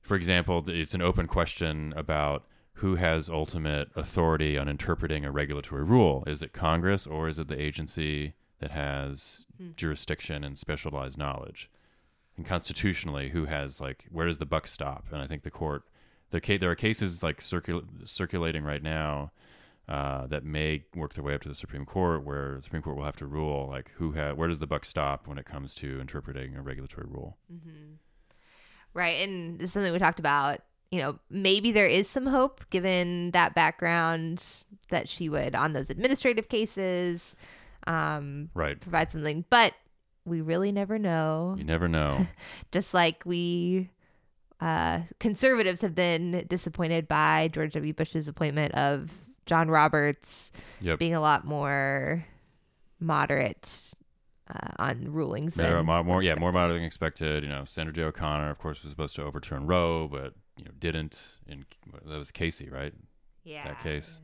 for 0.00 0.16
example, 0.16 0.64
it's 0.68 0.94
an 0.94 1.02
open 1.02 1.26
question 1.26 1.92
about 1.96 2.44
who 2.74 2.96
has 2.96 3.28
ultimate 3.30 3.88
authority 3.96 4.58
on 4.58 4.68
interpreting 4.68 5.24
a 5.24 5.32
regulatory 5.32 5.82
rule. 5.82 6.22
Is 6.26 6.42
it 6.42 6.52
Congress 6.52 7.06
or 7.06 7.26
is 7.26 7.38
it 7.38 7.48
the 7.48 7.60
agency 7.60 8.34
that 8.58 8.70
has 8.70 9.46
hmm. 9.56 9.70
jurisdiction 9.76 10.44
and 10.44 10.58
specialized 10.58 11.18
knowledge? 11.18 11.70
And 12.36 12.44
constitutionally, 12.44 13.30
who 13.30 13.46
has 13.46 13.80
like 13.80 14.06
where 14.10 14.26
does 14.26 14.38
the 14.38 14.46
buck 14.46 14.66
stop? 14.66 15.06
And 15.10 15.22
I 15.22 15.26
think 15.26 15.42
the 15.42 15.50
court, 15.50 15.84
the 16.30 16.58
there 16.58 16.70
are 16.70 16.76
cases 16.76 17.22
like 17.22 17.40
circul- 17.40 17.84
circulating 18.04 18.62
right 18.62 18.82
now 18.82 19.32
uh, 19.88 20.26
that 20.26 20.44
may 20.44 20.84
work 20.94 21.14
their 21.14 21.24
way 21.24 21.34
up 21.34 21.42
to 21.42 21.48
the 21.48 21.54
Supreme 21.54 21.84
Court, 21.84 22.24
where 22.24 22.56
the 22.56 22.62
Supreme 22.62 22.82
Court 22.82 22.96
will 22.96 23.04
have 23.04 23.16
to 23.16 23.26
rule 23.26 23.68
like 23.68 23.92
who 23.96 24.12
ha- 24.12 24.32
where 24.32 24.48
does 24.48 24.58
the 24.58 24.66
buck 24.66 24.84
stop 24.84 25.26
when 25.28 25.38
it 25.38 25.46
comes 25.46 25.74
to 25.76 26.00
interpreting 26.00 26.56
a 26.56 26.62
regulatory 26.62 27.06
rule. 27.08 27.36
Mm-hmm. 27.52 27.94
Right, 28.94 29.20
and 29.20 29.58
this 29.58 29.70
is 29.70 29.72
something 29.72 29.92
we 29.92 29.98
talked 29.98 30.18
about. 30.18 30.60
You 30.90 31.00
know, 31.00 31.18
maybe 31.30 31.72
there 31.72 31.86
is 31.86 32.08
some 32.08 32.26
hope 32.26 32.68
given 32.70 33.30
that 33.32 33.54
background 33.54 34.44
that 34.88 35.08
she 35.08 35.28
would 35.28 35.54
on 35.54 35.72
those 35.72 35.90
administrative 35.90 36.48
cases, 36.48 37.36
um, 37.86 38.50
right, 38.54 38.80
provide 38.80 39.10
something. 39.10 39.44
But 39.50 39.74
we 40.26 40.40
really 40.40 40.72
never 40.72 40.98
know. 40.98 41.54
You 41.56 41.64
never 41.64 41.88
know. 41.88 42.26
Just 42.72 42.92
like 42.92 43.22
we 43.24 43.90
uh, 44.60 45.00
conservatives 45.20 45.80
have 45.80 45.94
been 45.94 46.44
disappointed 46.48 47.06
by 47.08 47.48
George 47.52 47.72
W. 47.74 47.92
Bush's 47.92 48.28
appointment 48.28 48.74
of 48.74 49.10
John 49.46 49.68
Roberts 49.68 50.50
yep. 50.80 50.98
being 50.98 51.14
a 51.14 51.20
lot 51.20 51.44
more 51.44 52.24
moderate 52.98 53.92
uh, 54.50 54.72
on 54.78 55.12
rulings. 55.12 55.56
More, 55.56 55.82
more, 55.82 56.04
more, 56.04 56.22
yeah, 56.22 56.34
more 56.34 56.52
moderate 56.52 56.78
than 56.78 56.84
expected. 56.84 57.42
You 57.42 57.48
know, 57.48 57.64
Sandra 57.64 57.92
Day 57.92 58.02
O'Connor, 58.02 58.50
of 58.50 58.58
course, 58.58 58.82
was 58.82 58.90
supposed 58.90 59.16
to 59.16 59.24
overturn 59.24 59.66
Roe, 59.66 60.08
but 60.08 60.34
you 60.56 60.64
know, 60.64 60.70
didn't. 60.78 61.20
And 61.48 61.64
that 62.06 62.18
was 62.18 62.30
Casey, 62.30 62.68
right? 62.68 62.94
Yeah. 63.44 63.64
That 63.64 63.80
case. 63.80 64.20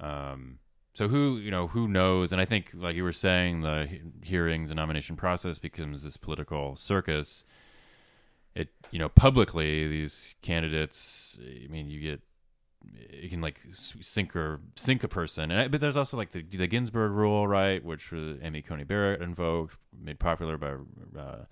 Um, 0.00 0.58
so 0.94 1.08
who 1.08 1.36
you 1.38 1.50
know 1.50 1.66
who 1.66 1.88
knows? 1.88 2.32
And 2.32 2.40
I 2.40 2.44
think, 2.44 2.70
like 2.72 2.94
you 2.94 3.02
were 3.02 3.12
saying, 3.12 3.62
the 3.62 3.88
hearings 4.22 4.70
and 4.70 4.76
nomination 4.76 5.16
process 5.16 5.58
becomes 5.58 6.04
this 6.04 6.16
political 6.16 6.76
circus. 6.76 7.44
It 8.54 8.68
you 8.92 9.00
know 9.00 9.08
publicly 9.08 9.88
these 9.88 10.36
candidates. 10.40 11.38
I 11.42 11.66
mean, 11.66 11.90
you 11.90 12.00
get 12.00 12.20
you 13.10 13.28
can 13.28 13.40
like 13.40 13.60
sink 13.72 14.36
or 14.36 14.60
sink 14.76 15.02
a 15.02 15.08
person. 15.08 15.50
And 15.50 15.70
but 15.72 15.80
there's 15.80 15.96
also 15.96 16.16
like 16.16 16.30
the, 16.30 16.42
the 16.42 16.68
Ginsburg 16.68 17.10
rule, 17.10 17.48
right, 17.48 17.84
which 17.84 18.12
Amy 18.12 18.62
Coney 18.62 18.84
Barrett 18.84 19.20
invoked, 19.20 19.76
made 19.98 20.20
popular 20.20 20.56
by 20.56 20.74
uh, 21.18 21.44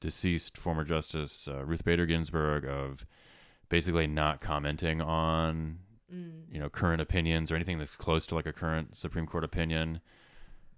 deceased 0.00 0.58
former 0.58 0.82
Justice 0.82 1.46
uh, 1.48 1.64
Ruth 1.64 1.84
Bader 1.84 2.06
Ginsburg, 2.06 2.64
of 2.64 3.06
basically 3.68 4.08
not 4.08 4.40
commenting 4.40 5.00
on 5.00 5.78
mm. 6.12 6.42
you 6.50 6.58
know 6.60 6.68
current 6.68 7.00
opinions 7.00 7.50
or 7.50 7.56
anything 7.56 7.78
that's 7.78 7.96
close 7.96 8.26
to 8.26 8.34
like 8.34 8.46
a 8.46 8.52
current 8.52 8.96
Supreme 8.96 9.26
Court 9.26 9.44
opinion. 9.44 10.00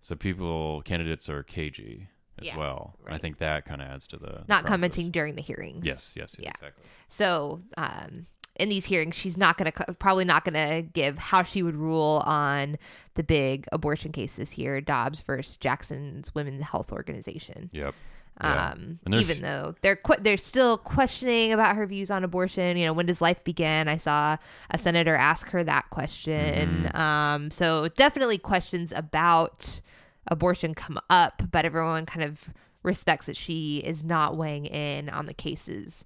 So 0.00 0.14
people 0.14 0.82
candidates 0.82 1.28
are 1.28 1.42
cagey 1.42 2.08
as 2.38 2.46
yeah, 2.46 2.56
well. 2.56 2.94
Right. 3.02 3.14
I 3.14 3.18
think 3.18 3.38
that 3.38 3.64
kind 3.64 3.82
of 3.82 3.88
adds 3.88 4.06
to 4.08 4.16
the 4.16 4.44
not 4.48 4.64
commenting 4.64 5.10
during 5.10 5.34
the 5.34 5.42
hearings. 5.42 5.84
Yes, 5.84 6.14
yes, 6.16 6.36
yes 6.38 6.44
yeah. 6.44 6.50
exactly. 6.50 6.84
So 7.08 7.62
um, 7.76 8.26
in 8.58 8.68
these 8.68 8.84
hearings, 8.84 9.14
she's 9.14 9.36
not 9.36 9.56
going 9.56 9.70
to 9.70 9.94
probably 9.94 10.24
not 10.24 10.44
going 10.44 10.54
to 10.54 10.82
give 10.82 11.18
how 11.18 11.42
she 11.42 11.62
would 11.62 11.76
rule 11.76 12.22
on 12.26 12.76
the 13.14 13.22
big 13.22 13.66
abortion 13.72 14.12
case 14.12 14.36
this 14.36 14.58
year, 14.58 14.80
Dobbs 14.80 15.20
versus 15.20 15.56
Jackson's 15.56 16.34
Women's 16.34 16.64
Health 16.64 16.92
Organization. 16.92 17.70
Yep. 17.72 17.94
Yeah. 18.40 18.70
Um, 18.70 19.00
even 19.10 19.42
though 19.42 19.74
they're 19.82 19.96
qu- 19.96 20.20
they're 20.20 20.36
still 20.36 20.78
questioning 20.78 21.52
about 21.52 21.76
her 21.76 21.86
views 21.86 22.10
on 22.10 22.22
abortion. 22.22 22.76
You 22.76 22.86
know, 22.86 22.92
when 22.92 23.06
does 23.06 23.20
life 23.20 23.42
begin? 23.42 23.88
I 23.88 23.96
saw 23.96 24.36
a 24.70 24.78
senator 24.78 25.16
ask 25.16 25.48
her 25.50 25.64
that 25.64 25.90
question. 25.90 26.68
Mm-hmm. 26.68 26.96
Um, 26.96 27.50
so 27.50 27.88
definitely 27.88 28.38
questions 28.38 28.92
about 28.92 29.80
abortion 30.28 30.74
come 30.74 30.98
up, 31.10 31.42
but 31.50 31.64
everyone 31.64 32.06
kind 32.06 32.24
of 32.24 32.50
respects 32.82 33.26
that 33.26 33.36
she 33.36 33.78
is 33.78 34.04
not 34.04 34.36
weighing 34.36 34.66
in 34.66 35.08
on 35.08 35.26
the 35.26 35.34
cases 35.34 36.04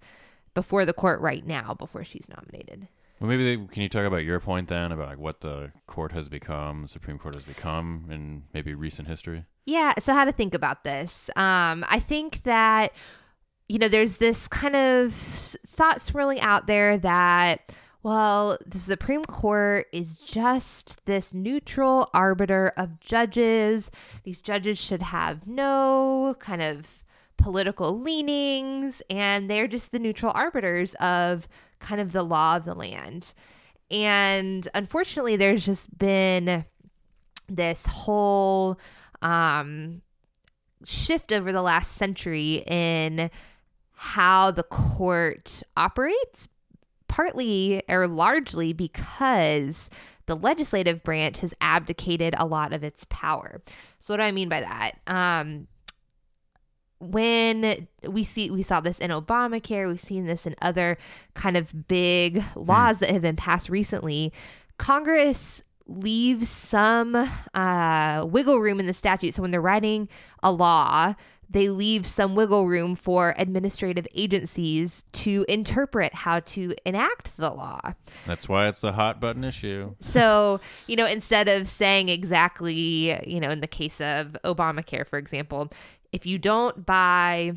before 0.55 0.85
the 0.85 0.93
court 0.93 1.21
right 1.21 1.47
now 1.47 1.75
before 1.75 2.05
she's 2.05 2.29
nominated. 2.29 2.89
Well, 3.21 3.29
maybe 3.29 3.45
they, 3.45 3.67
can 3.67 3.83
you 3.83 3.89
talk 3.89 4.05
about 4.05 4.25
your 4.25 4.41
point 4.41 4.69
then 4.69 4.91
about 4.91 5.09
like 5.09 5.19
what 5.19 5.43
the 5.43 5.71
court 5.87 6.13
has 6.13 6.29
become, 6.29 6.87
Supreme 6.89 7.19
Court 7.19 7.35
has 7.37 7.45
become 7.45 8.09
in 8.11 8.45
maybe 8.53 8.75
recent 8.75 9.07
history? 9.07 9.45
Yeah. 9.65 9.95
So 9.99 10.13
how 10.13 10.25
to 10.25 10.33
think 10.33 10.55
about 10.55 10.85
this? 10.85 11.31
Um, 11.37 11.85
I 11.89 12.01
think 12.01 12.43
that 12.45 12.93
you 13.69 13.79
know 13.79 13.89
there's 13.89 14.17
this 14.19 14.49
kind 14.49 14.77
of 14.77 15.15
thought 15.15 16.01
swirling 16.01 16.41
out 16.41 16.67
there 16.67 16.99
that 16.99 17.73
well, 18.03 18.59
the 18.67 18.81
Supreme 18.81 19.25
Court 19.25 19.87
is 19.93 20.19
just 20.19 21.05
this 21.07 21.33
neutral 21.33 22.11
arbiter 22.13 22.73
of 22.77 22.99
judges. 22.99 23.93
These 24.25 24.41
judges 24.41 24.77
should 24.77 25.03
have 25.03 25.47
no 25.47 26.35
kind 26.41 26.63
of 26.63 27.05
political 27.37 27.97
leanings, 28.01 29.03
and 29.09 29.49
they're 29.49 29.69
just 29.69 29.93
the 29.93 30.01
neutral 30.01 30.33
arbiters 30.35 30.95
of 30.95 31.47
kind 31.79 32.01
of 32.01 32.11
the 32.11 32.25
law 32.25 32.57
of 32.57 32.65
the 32.65 32.75
land. 32.75 33.35
And 33.89 34.67
unfortunately, 34.75 35.37
there's 35.37 35.65
just 35.65 35.97
been 35.97 36.65
this 37.49 37.87
whole 37.87 38.81
um, 39.23 40.03
shift 40.85 41.33
over 41.33 41.53
the 41.53 41.63
last 41.63 41.93
century 41.93 42.65
in 42.67 43.31
how 43.93 44.51
the 44.51 44.65
court 44.65 45.63
operates, 45.77 46.49
partly 47.09 47.83
or 47.89 48.07
largely 48.07 48.73
because 48.73 49.89
the 50.27 50.35
legislative 50.35 51.03
branch 51.03 51.41
has 51.41 51.55
abdicated 51.61 52.35
a 52.37 52.47
lot 52.47 52.73
of 52.73 52.83
its 52.83 53.07
power. 53.09 53.63
So, 54.01 54.15
what 54.15 54.19
do 54.19 54.25
I 54.25 54.33
mean 54.33 54.49
by 54.49 54.61
that? 54.61 54.93
Um, 55.07 55.69
when 56.99 57.89
we 58.07 58.23
see 58.23 58.51
we 58.51 58.63
saw 58.63 58.81
this 58.81 58.99
in 58.99 59.11
Obamacare, 59.11 59.89
we've 59.89 60.01
seen 60.01 60.27
this 60.27 60.47
in 60.47 60.55
other 60.63 60.97
kind 61.35 61.57
of 61.57 61.89
big 61.89 62.43
laws 62.55 62.97
mm. 62.97 63.01
that 63.01 63.11
have 63.11 63.23
been 63.23 63.37
passed 63.37 63.69
recently. 63.69 64.33
Congress 64.79 65.63
leaves 66.01 66.49
some 66.49 67.29
uh, 67.55 68.27
wiggle 68.29 68.59
room 68.59 68.81
in 68.81 68.87
the 68.87 68.95
statute. 68.95 69.35
So 69.35 69.43
when 69.43 69.51
they're 69.51 69.61
writing 69.61 70.09
a 70.43 70.53
law, 70.53 71.15
they 71.53 71.69
leave 71.69 72.07
some 72.07 72.35
wiggle 72.35 72.67
room 72.67 72.95
for 72.95 73.35
administrative 73.37 74.07
agencies 74.15 75.05
to 75.13 75.45
interpret 75.49 76.15
how 76.15 76.41
to 76.41 76.75
enact 76.87 77.37
the 77.37 77.51
law. 77.51 77.81
That's 78.27 78.49
why 78.49 78.69
it's 78.69 78.83
a 78.85 78.93
hot 78.93 79.21
button 79.21 79.45
issue. 79.45 79.95
so, 80.01 80.61
you 80.87 80.97
know, 80.97 81.07
instead 81.07 81.49
of 81.49 81.69
saying 81.69 82.09
exactly, 82.09 83.29
you 83.29 83.39
know, 83.39 83.51
in 83.51 83.61
the 83.61 83.67
case 83.67 84.01
of 84.01 84.37
Obamacare, 84.45 85.07
for 85.07 85.19
example, 85.19 85.71
if 86.11 86.25
you 86.25 86.39
don't 86.39 86.87
buy 86.87 87.53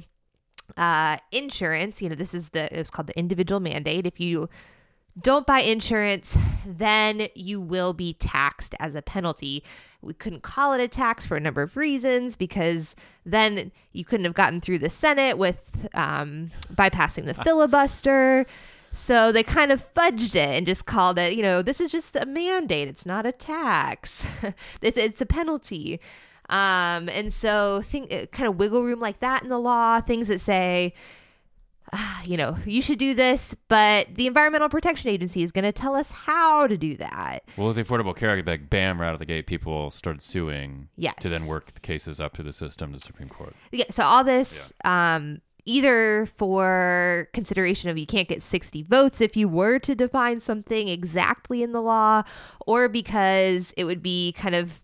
uh, 0.76 1.18
insurance, 1.32 2.02
you 2.02 2.10
know, 2.10 2.16
this 2.16 2.34
is 2.34 2.50
the, 2.50 2.78
it's 2.78 2.90
called 2.90 3.08
the 3.08 3.18
individual 3.18 3.60
mandate. 3.60 4.06
If 4.06 4.20
you 4.20 4.50
don't 5.20 5.48
buy 5.48 5.60
insurance, 5.60 6.38
then 6.66 7.30
you 7.36 7.62
will 7.62 7.94
be 7.94 8.14
taxed 8.14 8.76
as 8.80 8.96
a 8.96 9.02
penalty. 9.02 9.64
We 10.02 10.14
couldn't 10.14 10.44
call 10.44 10.74
it 10.74 10.82
a 10.82 10.88
tax 10.88 11.26
for 11.26 11.38
a 11.38 11.40
number 11.40 11.62
of 11.62 11.78
reasons 11.78 12.36
because 12.36 12.96
then 13.26 13.72
you 13.94 14.04
couldn't 14.04 14.26
have 14.26 14.34
gotten 14.34 14.60
through 14.60 14.80
the 14.80 14.90
Senate 14.90 15.38
with 15.38 15.88
um, 15.94 16.52
bypassing 16.74 17.26
the 17.26 17.34
filibuster. 17.44 18.46
So 18.92 19.32
they 19.32 19.44
kind 19.44 19.72
of 19.72 19.94
fudged 19.94 20.36
it 20.36 20.58
and 20.58 20.66
just 20.66 20.86
called 20.86 21.18
it, 21.18 21.34
you 21.34 21.42
know, 21.42 21.62
this 21.62 21.82
is 21.82 21.92
just 21.92 22.16
a 22.16 22.26
mandate. 22.26 22.88
It's 22.88 23.06
not 23.06 23.26
a 23.26 23.32
tax. 23.32 24.26
it's, 24.82 24.98
it's 24.98 25.22
a 25.22 25.26
penalty. 25.26 26.00
Um, 26.50 27.10
and 27.10 27.34
so 27.34 27.82
think 27.82 28.14
uh, 28.14 28.26
kind 28.28 28.48
of 28.48 28.58
wiggle 28.58 28.84
room 28.84 29.00
like 29.00 29.20
that 29.20 29.44
in 29.44 29.50
the 29.50 29.60
law, 29.60 30.00
things 30.00 30.28
that 30.28 30.40
say, 30.40 30.94
uh, 31.98 32.22
you 32.26 32.36
know, 32.36 32.58
you 32.66 32.82
should 32.82 33.00
do 33.00 33.14
this, 33.14 33.56
but 33.70 34.14
the 34.16 34.28
Environmental 34.28 34.68
Protection 34.68 35.10
Agency 35.10 35.44
is 35.44 35.52
going 35.52 35.64
to 35.64 35.72
tell 35.72 35.96
us 35.96 36.12
how 36.12 36.68
to 36.68 36.78
do 36.78 36.98
that. 36.98 37.44
Well, 37.56 37.68
with 37.68 37.78
the 37.78 37.84
Affordable 37.84 38.16
Care 38.16 38.32
Act, 38.32 38.46
like 38.46 38.70
bam, 38.70 39.00
right 39.00 39.08
out 39.08 39.14
of 39.14 39.20
the 39.20 39.26
gate, 39.26 39.48
people 39.48 39.90
started 39.92 40.22
suing. 40.22 40.90
Yes. 40.98 41.16
To 41.22 41.30
then 41.30 41.46
work 41.46 41.74
the 41.74 41.80
cases 41.80 42.20
up 42.20 42.34
to 42.34 42.44
the 42.44 42.52
system, 42.52 42.90
to 42.90 42.98
the 42.98 43.02
Supreme 43.02 43.30
Court. 43.30 43.56
Yeah. 43.72 43.86
So 43.92 44.04
all 44.04 44.26
this, 44.26 44.74
yeah. 44.84 45.16
um, 45.16 45.42
either 45.64 46.26
for 46.26 47.30
consideration 47.34 47.90
of 47.90 47.98
you 47.98 48.06
can't 48.06 48.28
get 48.28 48.44
60 48.44 48.84
votes 48.84 49.22
if 49.22 49.38
you 49.38 49.48
were 49.48 49.80
to 49.80 49.96
define 49.96 50.42
something 50.42 50.90
exactly 50.90 51.64
in 51.64 51.72
the 51.72 51.82
law, 51.82 52.24
or 52.68 52.90
because 52.90 53.74
it 53.78 53.86
would 53.86 54.04
be 54.04 54.34
kind 54.34 54.56
of 54.56 54.84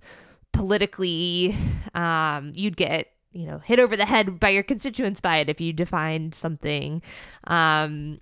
politically 0.54 1.56
um, 1.94 2.54
you'd 2.56 2.78
get 2.78 3.08
you 3.32 3.46
know 3.48 3.60
hit 3.60 3.80
over 3.80 3.96
the 3.98 4.06
head 4.06 4.40
by 4.40 4.50
your 4.50 4.64
constituents 4.64 5.22
by 5.22 5.38
it 5.38 5.48
if 5.50 5.62
you 5.62 5.72
defined 5.74 6.36
something 6.36 7.02
um 7.46 8.20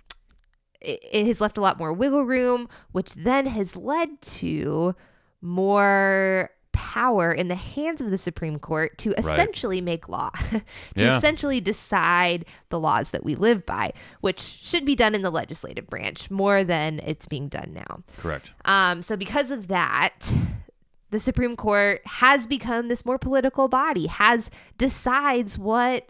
it, 0.80 1.00
it 1.12 1.26
has 1.26 1.40
left 1.40 1.58
a 1.58 1.60
lot 1.60 1.78
more 1.78 1.92
wiggle 1.92 2.24
room 2.24 2.68
which 2.92 3.14
then 3.14 3.46
has 3.46 3.74
led 3.76 4.20
to 4.22 4.94
more 5.40 6.50
power 6.72 7.32
in 7.32 7.48
the 7.48 7.54
hands 7.56 8.00
of 8.00 8.10
the 8.10 8.16
Supreme 8.18 8.58
Court 8.58 8.96
to 8.98 9.12
essentially 9.18 9.80
make 9.80 10.08
law, 10.08 10.30
to 10.50 10.62
Yeah. 10.94 11.18
essentially 11.18 11.60
decide 11.60 12.44
the 12.68 12.78
laws 12.78 13.10
that 13.10 13.24
we 13.24 13.34
live 13.34 13.66
by, 13.66 13.92
which 14.20 14.38
should 14.40 14.84
be 14.84 14.94
done 14.94 15.14
in 15.14 15.22
the 15.22 15.30
legislative 15.30 15.88
branch 15.88 16.30
more 16.30 16.62
than 16.62 17.00
it's 17.04 17.26
being 17.26 17.48
done 17.48 17.72
now. 17.74 18.02
Correct. 18.18 18.52
Um, 18.64 19.02
so 19.02 19.16
because 19.16 19.50
of 19.50 19.66
that, 19.66 20.32
the 21.10 21.18
Supreme 21.18 21.56
Court 21.56 22.00
has 22.04 22.46
become 22.46 22.88
this 22.88 23.04
more 23.04 23.18
political 23.18 23.68
body, 23.68 24.06
has 24.06 24.50
decides 24.78 25.58
what 25.58 26.08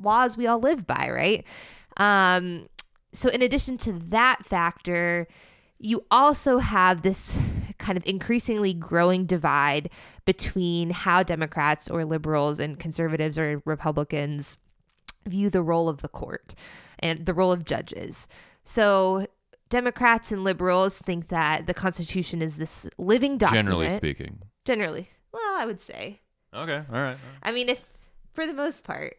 laws 0.00 0.36
we 0.36 0.46
all 0.46 0.58
live 0.58 0.86
by, 0.86 1.10
right? 1.10 1.44
Um, 1.96 2.68
so 3.12 3.28
in 3.28 3.42
addition 3.42 3.76
to 3.78 3.92
that 3.92 4.44
factor, 4.44 5.26
you 5.78 6.04
also 6.10 6.58
have 6.58 7.02
this 7.02 7.38
kind 7.78 7.96
of 7.96 8.04
increasingly 8.06 8.74
growing 8.74 9.24
divide 9.24 9.90
between 10.26 10.90
how 10.90 11.22
Democrats 11.22 11.88
or 11.88 12.04
liberals 12.04 12.58
and 12.58 12.78
conservatives 12.78 13.38
or 13.38 13.62
Republicans 13.64 14.58
view 15.26 15.50
the 15.50 15.62
role 15.62 15.88
of 15.88 16.02
the 16.02 16.08
court 16.08 16.54
and 16.98 17.26
the 17.26 17.34
role 17.34 17.52
of 17.52 17.64
judges. 17.64 18.28
So 18.64 19.26
Democrats 19.70 20.30
and 20.30 20.44
liberals 20.44 20.98
think 20.98 21.28
that 21.28 21.66
the 21.66 21.74
Constitution 21.74 22.42
is 22.42 22.56
this 22.56 22.86
living 22.98 23.38
document. 23.38 23.66
Generally 23.68 23.88
speaking. 23.90 24.38
Generally. 24.64 25.08
Well, 25.32 25.56
I 25.58 25.64
would 25.64 25.80
say. 25.80 26.20
Okay. 26.54 26.82
All 26.92 27.02
right. 27.02 27.16
I 27.42 27.52
mean, 27.52 27.68
if 27.68 27.82
for 28.34 28.46
the 28.46 28.52
most 28.52 28.84
part, 28.84 29.16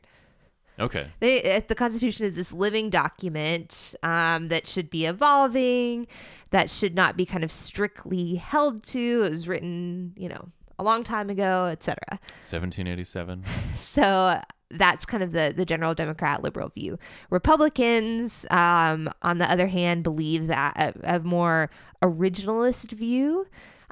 Okay. 0.79 1.07
they, 1.19 1.41
if 1.41 1.67
the 1.67 1.75
Constitution 1.75 2.25
is 2.25 2.35
this 2.35 2.51
living 2.53 2.89
document 2.89 3.95
um, 4.03 4.47
that 4.49 4.67
should 4.67 4.89
be 4.89 5.05
evolving, 5.05 6.07
that 6.49 6.69
should 6.69 6.95
not 6.95 7.15
be 7.17 7.25
kind 7.25 7.43
of 7.43 7.51
strictly 7.51 8.35
held 8.35 8.83
to. 8.85 9.23
It 9.25 9.29
was 9.29 9.47
written, 9.47 10.13
you 10.17 10.27
know, 10.29 10.49
a 10.79 10.83
long 10.83 11.03
time 11.03 11.29
ago, 11.29 11.65
etc. 11.65 11.97
1787. 12.39 13.43
So 13.77 14.39
that's 14.73 15.05
kind 15.05 15.23
of 15.23 15.31
the 15.31 15.53
the 15.55 15.65
general 15.65 15.93
Democrat 15.93 16.43
liberal 16.43 16.69
view. 16.69 16.97
Republicans, 17.29 18.45
um, 18.51 19.09
on 19.21 19.37
the 19.37 19.49
other 19.49 19.67
hand, 19.67 20.03
believe 20.03 20.47
that 20.47 20.73
a, 20.77 21.15
a 21.15 21.19
more 21.19 21.69
originalist 22.01 22.91
view 22.91 23.45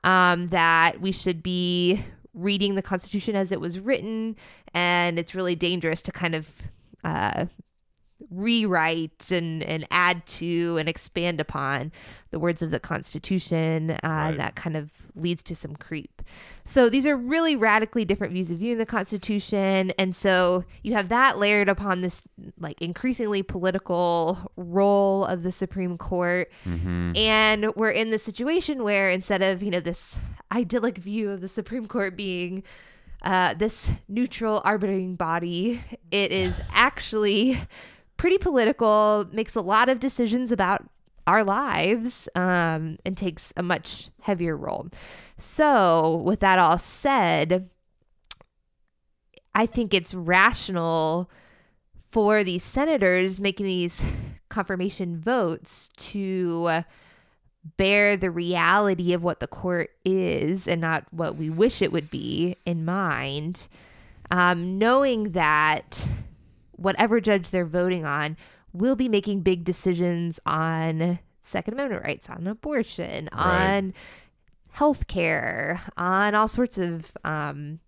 um, 0.03 0.47
that 0.47 1.01
we 1.01 1.11
should 1.11 1.43
be 1.43 2.03
reading 2.33 2.75
the 2.75 2.81
Constitution 2.81 3.35
as 3.35 3.51
it 3.51 3.59
was 3.59 3.79
written, 3.79 4.35
and 4.73 5.19
it's 5.19 5.35
really 5.35 5.55
dangerous 5.55 6.01
to 6.03 6.11
kind 6.11 6.35
of 6.35 6.49
uh, 7.03 7.45
rewrite 8.29 9.31
and, 9.31 9.63
and 9.63 9.87
add 9.91 10.25
to 10.25 10.77
and 10.77 10.89
expand 10.89 11.39
upon 11.39 11.91
the 12.31 12.39
words 12.39 12.61
of 12.61 12.71
the 12.71 12.79
Constitution. 12.79 13.91
Uh, 13.91 13.97
Right. 14.29 14.37
That 14.37 14.55
kind 14.55 14.75
of 14.75 14.91
leads 15.15 15.43
to 15.43 15.55
some 15.55 15.75
creep. 15.75 16.21
So 16.65 16.89
these 16.89 17.07
are 17.07 17.15
really 17.15 17.55
radically 17.55 18.05
different 18.05 18.33
views 18.33 18.51
of 18.51 18.59
viewing 18.59 18.77
the 18.77 18.85
Constitution. 18.85 19.91
And 19.97 20.15
so 20.15 20.65
you 20.83 20.93
have 20.93 21.09
that 21.09 21.39
layered 21.39 21.69
upon 21.69 22.01
this 22.01 22.23
like 22.59 22.81
increasingly 22.81 23.41
political 23.41 24.51
role 24.55 25.25
of 25.25 25.43
the 25.43 25.51
Supreme 25.51 25.97
Court. 25.97 26.51
Mm-hmm. 26.65 27.15
And 27.15 27.75
we're 27.75 27.89
in 27.91 28.11
the 28.11 28.19
situation 28.19 28.83
where 28.83 29.09
instead 29.09 29.41
of, 29.41 29.63
you 29.63 29.71
know, 29.71 29.79
this 29.79 30.19
idyllic 30.51 30.97
view 30.97 31.31
of 31.31 31.41
the 31.41 31.47
Supreme 31.47 31.87
Court 31.87 32.15
being 32.15 32.63
uh, 33.21 33.53
this 33.53 33.91
neutral 34.07 34.61
arbitrating 34.63 35.15
body, 35.15 35.81
it 36.11 36.31
is 36.31 36.61
actually 36.71 37.57
pretty 38.19 38.37
political, 38.37 39.25
makes 39.31 39.55
a 39.55 39.61
lot 39.61 39.87
of 39.87 40.01
decisions 40.01 40.51
about 40.51 40.83
our 41.25 41.41
lives, 41.41 42.27
um, 42.35 42.97
and 43.05 43.17
takes 43.17 43.53
a 43.55 43.63
much 43.63 44.09
heavier 44.21 44.57
role. 44.57 44.89
So, 45.37 46.17
with 46.17 46.41
that 46.41 46.59
all 46.59 46.77
said, 46.77 47.69
I 49.55 49.65
think 49.65 49.93
it's 49.93 50.13
rational 50.13 51.31
for 52.11 52.43
these 52.43 52.63
senators 52.63 53.39
making 53.39 53.67
these 53.67 54.03
confirmation 54.49 55.17
votes 55.17 55.89
to 55.97 56.83
bear 57.77 58.17
the 58.17 58.31
reality 58.31 59.13
of 59.13 59.23
what 59.23 59.39
the 59.39 59.47
court 59.47 59.91
is 60.03 60.67
and 60.67 60.81
not 60.81 61.05
what 61.11 61.37
we 61.37 61.49
wish 61.49 61.81
it 61.81 61.93
would 61.93 62.11
be 62.11 62.57
in 62.65 62.83
mind, 62.83 63.69
um, 64.29 64.77
knowing 64.77 65.31
that 65.31 66.05
whatever 66.79 67.19
judge 67.19 67.49
they're 67.49 67.65
voting 67.65 68.05
on 68.05 68.37
will 68.73 68.95
be 68.95 69.09
making 69.09 69.41
big 69.41 69.63
decisions 69.63 70.39
on 70.45 71.19
Second 71.43 71.73
Amendment 71.73 72.03
rights, 72.03 72.29
on 72.29 72.45
abortion, 72.47 73.27
Right. 73.33 73.75
on 73.77 73.93
healthcare, 74.75 75.79
on 75.97 76.35
all 76.35 76.47
sorts 76.47 76.77
of 76.77 77.11
um, 77.23 77.79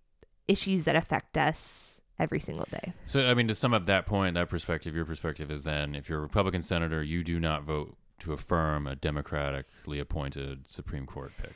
issues 0.47 0.83
that 0.85 0.95
affect 0.95 1.37
us 1.37 2.01
every 2.19 2.39
single 2.39 2.65
day. 2.71 2.93
So, 3.05 3.27
I 3.27 3.33
mean, 3.33 3.47
to 3.47 3.55
sum 3.55 3.73
up 3.73 3.85
that 3.85 4.05
point, 4.05 4.33
that 4.35 4.49
perspective, 4.49 4.95
your 4.95 5.05
perspective 5.05 5.51
is 5.51 5.63
then 5.63 5.95
if 5.95 6.09
you're 6.09 6.19
a 6.19 6.21
Republican 6.21 6.61
senator, 6.61 7.01
you 7.03 7.23
do 7.23 7.39
not 7.39 7.63
vote 7.63 7.95
to 8.19 8.33
affirm 8.33 8.85
a 8.87 8.95
democratically 8.95 9.99
appointed 9.99 10.67
Supreme 10.67 11.05
Court 11.05 11.31
pick. 11.41 11.53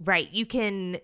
Right. 0.00 0.28
You 0.30 0.46
can, 0.46 0.98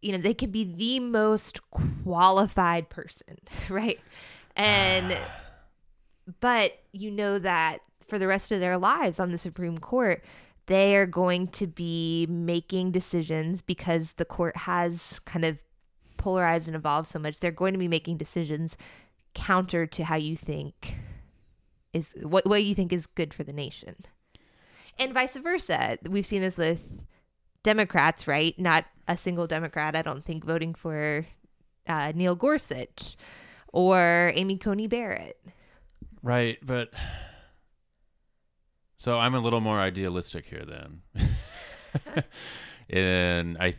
you 0.00 0.12
know, 0.12 0.18
they 0.18 0.34
can 0.34 0.50
be 0.50 0.64
the 0.64 1.00
most 1.00 1.60
qualified 1.70 2.88
person, 2.88 3.38
right? 3.68 4.00
And, 4.56 5.16
but 6.40 6.72
you 6.92 7.10
know 7.10 7.38
that 7.38 7.80
for 8.06 8.18
the 8.18 8.26
rest 8.26 8.52
of 8.52 8.60
their 8.60 8.78
lives 8.78 9.20
on 9.20 9.32
the 9.32 9.38
Supreme 9.38 9.78
Court, 9.78 10.24
they 10.66 10.96
are 10.96 11.06
going 11.06 11.48
to 11.48 11.66
be 11.66 12.26
making 12.28 12.92
decisions 12.92 13.62
because 13.62 14.12
the 14.12 14.24
court 14.24 14.56
has 14.56 15.18
kind 15.20 15.44
of 15.44 15.58
polarized 16.18 16.68
and 16.68 16.76
evolved 16.76 17.08
so 17.08 17.18
much. 17.18 17.40
They're 17.40 17.50
going 17.50 17.72
to 17.72 17.78
be 17.78 17.88
making 17.88 18.18
decisions 18.18 18.76
counter 19.34 19.86
to 19.86 20.04
how 20.04 20.16
you 20.16 20.36
think 20.36 20.96
is 21.92 22.14
what 22.22 22.46
what 22.46 22.64
you 22.64 22.74
think 22.74 22.92
is 22.92 23.06
good 23.06 23.32
for 23.32 23.44
the 23.44 23.52
nation. 23.52 23.96
And 24.98 25.14
vice 25.14 25.36
versa. 25.36 25.98
We've 26.08 26.26
seen 26.26 26.42
this 26.42 26.58
with 26.58 27.04
Democrats, 27.68 28.26
right? 28.26 28.58
Not 28.58 28.86
a 29.06 29.14
single 29.14 29.46
Democrat, 29.46 29.94
I 29.94 30.00
don't 30.00 30.24
think, 30.24 30.42
voting 30.42 30.72
for 30.74 31.26
uh, 31.86 32.12
Neil 32.14 32.34
Gorsuch 32.34 33.14
or 33.74 34.32
Amy 34.34 34.56
Coney 34.56 34.86
Barrett. 34.86 35.38
Right, 36.22 36.56
but 36.62 36.94
so 38.96 39.18
I'm 39.18 39.34
a 39.34 39.40
little 39.40 39.60
more 39.60 39.78
idealistic 39.78 40.46
here 40.46 40.64
then. 40.64 41.02
and 42.88 43.58
I 43.60 43.74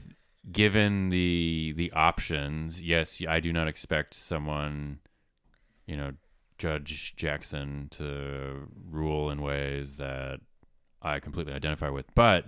given 0.52 1.10
the 1.10 1.74
the 1.76 1.92
options, 1.94 2.84
yes, 2.84 3.24
I 3.28 3.40
do 3.40 3.52
not 3.52 3.68
expect 3.68 4.14
someone, 4.14 5.00
you 5.88 5.98
know, 5.98 6.12
Judge 6.60 7.16
Jackson 7.16 7.88
to 7.90 8.68
rule 8.88 9.32
in 9.32 9.42
ways 9.42 9.98
that 9.98 10.42
I 11.02 11.20
completely 11.20 11.54
identify 11.54 11.90
with. 11.90 12.14
But 12.14 12.46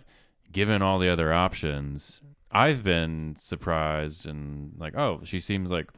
given 0.51 0.81
all 0.81 0.99
the 0.99 1.09
other 1.09 1.33
options, 1.33 2.21
I've 2.51 2.83
been 2.83 3.35
surprised 3.37 4.27
and 4.27 4.73
like, 4.77 4.97
oh, 4.97 5.21
she 5.23 5.39
seems 5.39 5.71
like 5.71 5.91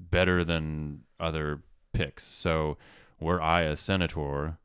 better 0.00 0.44
than 0.44 1.02
other 1.20 1.62
picks. 1.92 2.24
So 2.24 2.78
were 3.20 3.40
I 3.40 3.62
a 3.62 3.76
senator 3.76 4.58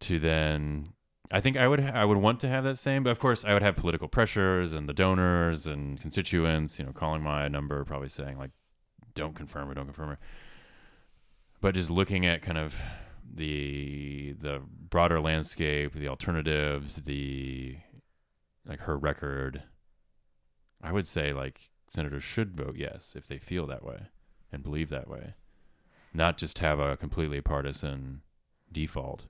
to 0.00 0.18
then 0.18 0.92
I 1.30 1.40
think 1.40 1.56
I 1.56 1.68
would 1.68 1.80
I 1.80 2.04
would 2.04 2.18
want 2.18 2.40
to 2.40 2.48
have 2.48 2.64
that 2.64 2.78
same, 2.78 3.02
but 3.02 3.10
of 3.10 3.18
course 3.18 3.44
I 3.44 3.52
would 3.52 3.62
have 3.62 3.76
political 3.76 4.08
pressures 4.08 4.72
and 4.72 4.88
the 4.88 4.94
donors 4.94 5.66
and 5.66 6.00
constituents, 6.00 6.78
you 6.78 6.86
know, 6.86 6.92
calling 6.92 7.22
my 7.22 7.48
number, 7.48 7.84
probably 7.84 8.08
saying 8.08 8.38
like, 8.38 8.50
"Don't 9.14 9.34
confirm 9.34 9.68
her, 9.68 9.74
don't 9.74 9.86
confirm 9.86 10.08
her." 10.08 10.18
But 11.60 11.74
just 11.74 11.90
looking 11.90 12.24
at 12.24 12.40
kind 12.40 12.56
of 12.56 12.74
the 13.32 14.34
the 14.38 14.60
broader 14.88 15.20
landscape, 15.20 15.94
the 15.94 16.08
alternatives, 16.08 16.96
the 16.96 17.78
like 18.66 18.80
her 18.80 18.96
record, 18.96 19.62
I 20.82 20.92
would 20.92 21.06
say 21.06 21.32
like 21.32 21.70
senators 21.88 22.22
should 22.22 22.56
vote 22.56 22.76
yes 22.76 23.16
if 23.16 23.26
they 23.26 23.38
feel 23.38 23.66
that 23.66 23.84
way 23.84 24.08
and 24.52 24.62
believe 24.62 24.90
that 24.90 25.08
way, 25.08 25.34
not 26.12 26.38
just 26.38 26.58
have 26.58 26.78
a 26.78 26.96
completely 26.96 27.40
partisan 27.40 28.22
default 28.70 29.26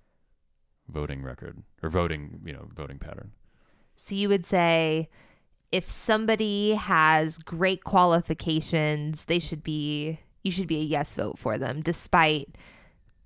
voting 0.89 1.23
record 1.23 1.63
or 1.83 1.91
voting, 1.91 2.41
you 2.45 2.53
know, 2.53 2.69
voting 2.75 2.99
pattern. 2.99 3.33
So 3.97 4.15
you 4.15 4.29
would 4.29 4.47
say 4.47 5.09
if 5.71 5.89
somebody 5.89 6.75
has 6.75 7.39
great 7.39 7.85
qualifications, 7.85 9.27
they 9.27 9.39
should 9.39 9.63
be 9.63 10.21
you 10.43 10.51
should 10.51 10.69
be 10.69 10.81
a 10.81 10.85
yes 10.85 11.15
vote 11.15 11.39
for 11.39 11.59
them 11.59 11.83
despite 11.83 12.57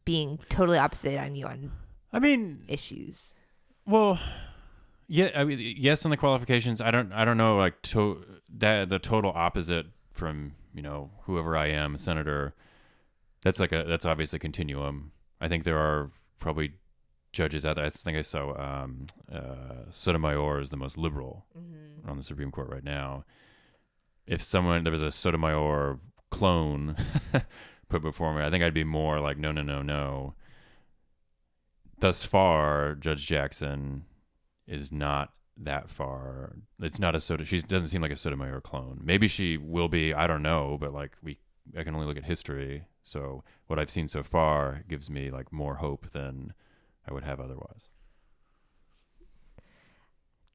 being 0.04 0.38
totally 0.48 0.78
opposite 0.78 1.18
on 1.18 1.34
you 1.34 1.46
on 1.46 1.72
I 2.12 2.18
mean, 2.18 2.58
issues. 2.68 3.34
well, 3.86 4.18
yeah, 5.08 5.30
I 5.34 5.44
mean, 5.44 5.58
yes, 5.60 6.04
on 6.04 6.10
the 6.10 6.16
qualifications. 6.16 6.80
I 6.80 6.90
don't, 6.90 7.12
I 7.12 7.24
don't 7.24 7.36
know, 7.36 7.56
like 7.56 7.80
to 7.82 8.24
that 8.58 8.88
the 8.88 8.98
total 8.98 9.32
opposite 9.34 9.86
from 10.12 10.54
you 10.74 10.82
know, 10.82 11.10
whoever 11.22 11.56
I 11.56 11.66
am, 11.68 11.98
senator. 11.98 12.54
That's 13.42 13.58
like 13.60 13.72
a 13.72 13.84
that's 13.84 14.04
obviously 14.04 14.36
a 14.38 14.40
continuum. 14.40 15.12
I 15.40 15.48
think 15.48 15.64
there 15.64 15.78
are 15.78 16.10
probably 16.38 16.74
judges 17.32 17.64
out 17.66 17.76
there. 17.76 17.84
I 17.84 17.90
think 17.90 18.16
I 18.16 18.22
saw 18.22 18.54
um, 18.58 19.06
uh, 19.30 19.84
Sotomayor 19.90 20.60
is 20.60 20.70
the 20.70 20.76
most 20.76 20.96
liberal 20.98 21.46
Mm-hmm. 21.58 22.08
on 22.10 22.16
the 22.16 22.22
Supreme 22.22 22.50
Court 22.50 22.68
right 22.68 22.84
now. 22.84 23.24
If 24.26 24.42
someone 24.42 24.84
there 24.84 24.92
was 24.92 25.02
a 25.02 25.10
Sotomayor 25.10 25.98
clone 26.30 26.96
put 27.92 28.02
before 28.02 28.34
me, 28.34 28.42
I 28.42 28.50
think 28.50 28.64
I'd 28.64 28.74
be 28.74 28.84
more 28.84 29.20
like, 29.20 29.38
no, 29.38 29.52
no, 29.52 29.62
no, 29.62 29.82
no. 29.82 30.34
Thus 32.00 32.24
far, 32.24 32.94
Judge 32.94 33.26
Jackson 33.26 34.04
is 34.66 34.90
not 34.90 35.32
that 35.58 35.90
far. 35.90 36.56
It's 36.80 36.98
not 36.98 37.14
a 37.14 37.20
soda. 37.20 37.44
She 37.44 37.60
doesn't 37.60 37.88
seem 37.88 38.02
like 38.02 38.10
a 38.10 38.16
Sotomayor 38.16 38.62
clone. 38.62 39.00
Maybe 39.04 39.28
she 39.28 39.58
will 39.58 39.88
be. 39.88 40.12
I 40.14 40.26
don't 40.26 40.42
know, 40.42 40.78
but 40.80 40.92
like 40.92 41.12
we, 41.22 41.38
I 41.78 41.84
can 41.84 41.94
only 41.94 42.06
look 42.06 42.16
at 42.16 42.24
history. 42.24 42.86
So 43.02 43.44
what 43.66 43.78
I've 43.78 43.90
seen 43.90 44.08
so 44.08 44.22
far 44.22 44.82
gives 44.88 45.10
me 45.10 45.30
like 45.30 45.52
more 45.52 45.76
hope 45.76 46.10
than 46.10 46.54
I 47.06 47.12
would 47.12 47.24
have 47.24 47.38
otherwise. 47.40 47.90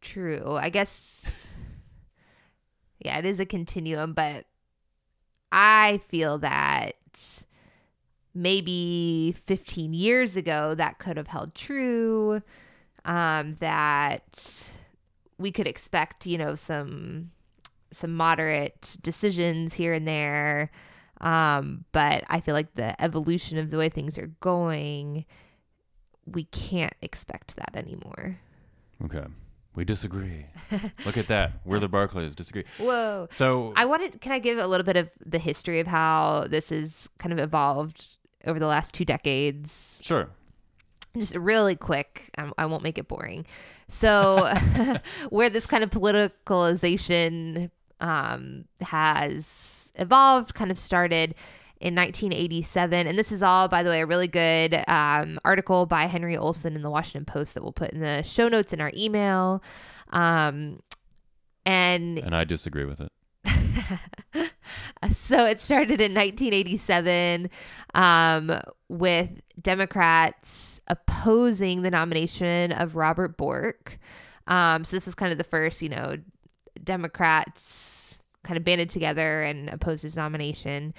True. 0.02 0.56
I 0.56 0.70
guess, 0.70 1.50
yeah, 3.00 3.18
it 3.20 3.26
is 3.26 3.40
a 3.40 3.46
continuum, 3.46 4.14
but 4.14 4.46
I 5.52 6.00
feel 6.08 6.38
that 6.40 6.96
maybe 8.34 9.36
15 9.46 9.94
years 9.94 10.36
ago 10.36 10.76
that 10.76 11.00
could 11.00 11.18
have 11.18 11.28
held 11.28 11.56
true. 11.56 12.42
Um, 13.06 13.56
that 13.60 14.68
we 15.38 15.52
could 15.52 15.68
expect, 15.68 16.26
you 16.26 16.38
know, 16.38 16.56
some 16.56 17.32
some 17.92 18.14
moderate 18.14 18.98
decisions 19.02 19.74
here 19.74 19.94
and 19.94 20.08
there. 20.08 20.72
Um, 21.22 21.86
but 21.94 22.24
I 22.28 22.42
feel 22.42 22.54
like 22.54 22.76
the 22.76 23.02
evolution 23.02 23.58
of 23.58 23.70
the 23.70 23.78
way 23.78 23.90
things 23.90 24.18
are 24.18 24.32
going, 24.42 25.26
we 26.26 26.44
can't 26.46 26.94
expect 27.02 27.56
that 27.56 27.76
anymore. 27.76 28.40
Okay. 29.06 29.26
We 29.78 29.86
disagree. 29.86 30.48
Look 31.06 31.18
at 31.18 31.28
that. 31.28 31.52
We're 31.64 31.78
the 31.80 31.88
Barclays 31.88 32.34
disagree. 32.34 32.64
Whoa. 32.80 33.28
So 33.30 33.74
I 33.76 33.86
wanted, 33.86 34.20
can 34.22 34.32
I 34.32 34.40
give 34.40 34.58
a 34.58 34.66
little 34.66 34.84
bit 34.84 34.98
of 34.98 35.12
the 35.24 35.38
history 35.38 35.80
of 35.80 35.86
how 35.86 36.48
this 36.50 36.72
has 36.72 37.08
kind 37.20 37.32
of 37.32 37.38
evolved 37.38 38.08
over 38.48 38.58
the 38.58 38.66
last 38.66 38.96
two 38.96 39.06
decades? 39.06 40.02
sure. 40.04 40.32
Just 41.16 41.36
really 41.36 41.76
quick, 41.76 42.32
um, 42.40 42.56
I 42.58 42.66
won't 42.66 42.82
make 42.82 42.98
it 42.98 43.08
boring. 43.08 43.46
So, 43.88 44.52
where 45.30 45.50
this 45.50 45.68
kind 45.68 45.84
of 45.84 45.92
politicalization 45.92 47.70
um, 48.00 48.66
has 48.82 49.92
evolved, 49.96 50.56
kind 50.56 50.72
of 50.72 50.80
started 50.80 51.36
in 51.80 51.96
1987. 51.96 53.08
And 53.08 53.18
this 53.18 53.32
is 53.32 53.44
all, 53.44 53.68
by 53.68 53.84
the 53.84 53.90
way, 53.90 54.02
a 54.02 54.06
really 54.06 54.28
good 54.28 54.84
um, 54.88 55.40
article 55.46 55.86
by 55.86 56.06
Henry 56.06 56.36
Olsen 56.36 56.76
in 56.76 56.82
the 56.82 56.90
Washington 56.90 57.26
Post 57.26 57.54
that 57.54 57.64
we'll 57.64 57.72
put 57.72 57.92
in 57.92 58.00
the 58.00 58.24
show 58.24 58.48
notes 58.48 58.74
in 58.74 58.82
our 58.82 58.92
email. 58.96 59.64
Um, 60.12 60.80
and 61.66 62.20
And 62.20 62.36
I 62.36 62.44
disagree 62.44 62.86
with 62.86 63.02
it. 63.02 63.12
so 65.14 65.46
it 65.46 65.60
started 65.60 66.02
in 66.02 66.14
1987 66.14 67.50
um, 67.94 68.60
with 68.90 69.30
Democrats 69.62 70.82
opposing 70.88 71.82
the 71.82 71.92
nomination 71.92 72.72
of 72.72 72.96
Robert 72.96 73.38
Bork. 73.38 74.00
Um, 74.48 74.84
so 74.84 74.96
this 74.96 75.06
was 75.06 75.16
kind 75.16 75.32
of 75.32 75.38
the 75.38 75.44
first, 75.44 75.82
you 75.82 75.90
know, 75.90 76.18
Democrats 76.84 78.22
kind 78.44 78.58
of 78.58 78.64
banded 78.64 78.90
together 78.90 79.42
and 79.42 79.70
opposed 79.70 80.04
his 80.04 80.16
nomination. 80.16 80.94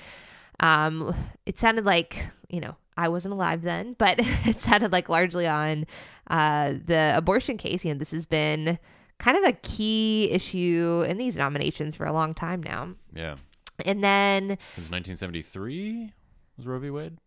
Um, 0.61 1.15
it 1.47 1.59
sounded 1.59 1.85
like, 1.85 2.27
you 2.49 2.61
know, 2.61 2.77
I 2.97 3.09
wasn't 3.09 3.35
alive 3.35 3.63
then, 3.63 3.95
but 3.97 4.17
it 4.47 4.61
sounded 4.61 4.93
like 4.93 5.09
largely 5.09 5.47
on 5.47 5.87
uh, 6.29 6.75
the 6.85 7.13
abortion 7.17 7.57
case. 7.57 7.85
You 7.85 7.95
know, 7.95 7.99
this 7.99 8.11
has 8.11 8.27
been 8.27 8.79
kind 9.19 9.37
of 9.37 9.45
a 9.45 9.53
key 9.53 10.31
issue 10.31 11.05
in 11.07 11.19
these 11.19 11.37
nominations 11.37 11.97
for 11.97 12.07
a 12.07 12.13
long 12.13 12.35
time 12.35 12.63
now. 12.63 12.95
Yeah. 13.15 13.37
And 13.85 14.03
then 14.03 14.59
Since 14.75 14.91
1973 14.91 16.13
was 16.57 16.67
Roe 16.67 16.79
v. 16.79 16.91
Wade? 16.91 17.19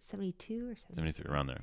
72 0.00 0.70
or 0.70 0.76
70. 0.76 0.94
73, 0.94 1.32
around 1.32 1.46
there. 1.48 1.60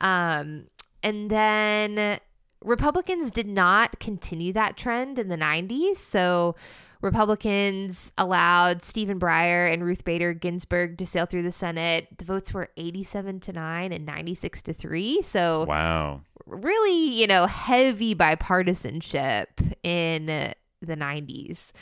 Yeah. 0.00 0.38
Um, 0.40 0.66
and 1.02 1.30
then 1.30 2.18
Republicans 2.64 3.30
did 3.30 3.46
not 3.46 4.00
continue 4.00 4.52
that 4.52 4.76
trend 4.76 5.18
in 5.18 5.28
the 5.28 5.36
90s. 5.36 5.96
So 5.98 6.54
Republicans 7.00 8.12
allowed 8.18 8.82
Stephen 8.82 9.18
Breyer 9.20 9.72
and 9.72 9.84
Ruth 9.84 10.04
Bader 10.04 10.32
Ginsburg 10.34 10.98
to 10.98 11.06
sail 11.06 11.26
through 11.26 11.42
the 11.42 11.52
Senate. 11.52 12.08
The 12.18 12.24
votes 12.24 12.52
were 12.52 12.68
87 12.76 13.40
to 13.40 13.52
9 13.52 13.92
and 13.92 14.04
96 14.06 14.62
to 14.62 14.72
3. 14.72 15.22
So 15.22 15.64
Wow. 15.66 16.22
really, 16.46 16.92
you 17.10 17.26
know, 17.26 17.46
heavy 17.46 18.14
bipartisanship 18.14 19.46
in 19.82 20.26
the 20.26 20.96
90s. 20.96 21.72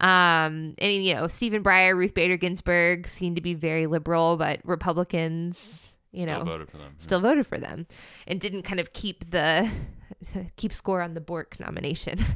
Um, 0.00 0.74
and 0.78 1.04
you 1.04 1.14
know, 1.14 1.28
Stephen 1.28 1.62
Breyer, 1.62 1.94
Ruth 1.96 2.14
Bader 2.14 2.36
Ginsburg 2.36 3.06
seemed 3.06 3.36
to 3.36 3.42
be 3.42 3.54
very 3.54 3.86
liberal, 3.86 4.36
but 4.36 4.60
Republicans, 4.64 5.92
you 6.12 6.22
Still 6.22 6.38
know, 6.40 6.44
voted 6.44 6.70
for 6.70 6.78
them. 6.78 6.94
still 6.98 7.20
voted 7.20 7.46
for 7.46 7.58
them 7.58 7.86
and 8.26 8.40
didn't 8.40 8.62
kind 8.62 8.80
of 8.80 8.92
keep 8.92 9.30
the 9.30 9.70
keep 10.56 10.72
score 10.72 11.00
on 11.02 11.14
the 11.14 11.20
Bork 11.20 11.58
nomination. 11.60 12.18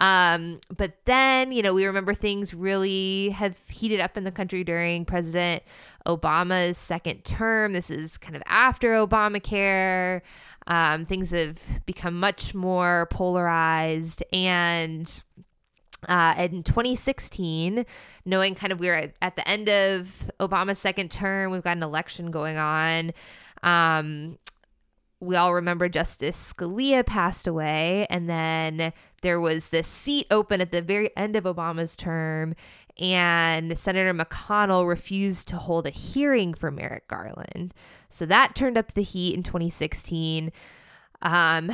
Um, 0.00 0.60
but 0.76 0.92
then, 1.06 1.50
you 1.50 1.60
know, 1.60 1.74
we 1.74 1.84
remember 1.84 2.14
things 2.14 2.54
really 2.54 3.30
have 3.30 3.58
heated 3.68 3.98
up 3.98 4.16
in 4.16 4.24
the 4.24 4.30
country 4.30 4.62
during 4.62 5.04
President 5.04 5.62
Obama's 6.06 6.78
second 6.78 7.24
term. 7.24 7.72
This 7.72 7.90
is 7.90 8.16
kind 8.16 8.36
of 8.36 8.42
after 8.46 8.92
Obamacare. 8.92 10.20
Um, 10.68 11.04
things 11.04 11.32
have 11.32 11.84
become 11.84 12.20
much 12.20 12.54
more 12.54 13.08
polarized 13.10 14.22
and 14.32 15.20
uh, 16.08 16.34
in 16.38 16.62
2016, 16.62 17.84
knowing 18.24 18.54
kind 18.54 18.72
of 18.72 18.78
we 18.78 18.86
were 18.86 19.10
at 19.20 19.34
the 19.34 19.48
end 19.48 19.68
of 19.68 20.30
Obama's 20.38 20.78
second 20.78 21.10
term, 21.10 21.50
we've 21.50 21.62
got 21.62 21.76
an 21.76 21.82
election 21.82 22.30
going 22.30 22.56
on. 22.56 23.12
Um, 23.64 24.38
we 25.20 25.36
all 25.36 25.54
remember 25.54 25.88
Justice 25.88 26.52
Scalia 26.52 27.04
passed 27.04 27.46
away, 27.46 28.06
and 28.08 28.28
then 28.28 28.92
there 29.22 29.40
was 29.40 29.68
this 29.68 29.88
seat 29.88 30.26
open 30.30 30.60
at 30.60 30.70
the 30.70 30.82
very 30.82 31.10
end 31.16 31.34
of 31.34 31.44
Obama's 31.44 31.96
term, 31.96 32.54
and 32.98 33.76
Senator 33.76 34.14
McConnell 34.14 34.88
refused 34.88 35.48
to 35.48 35.56
hold 35.56 35.86
a 35.86 35.90
hearing 35.90 36.54
for 36.54 36.70
Merrick 36.70 37.08
Garland. 37.08 37.74
So 38.10 38.26
that 38.26 38.54
turned 38.54 38.78
up 38.78 38.94
the 38.94 39.02
heat 39.02 39.34
in 39.34 39.42
2016. 39.42 40.52
Um, 41.22 41.70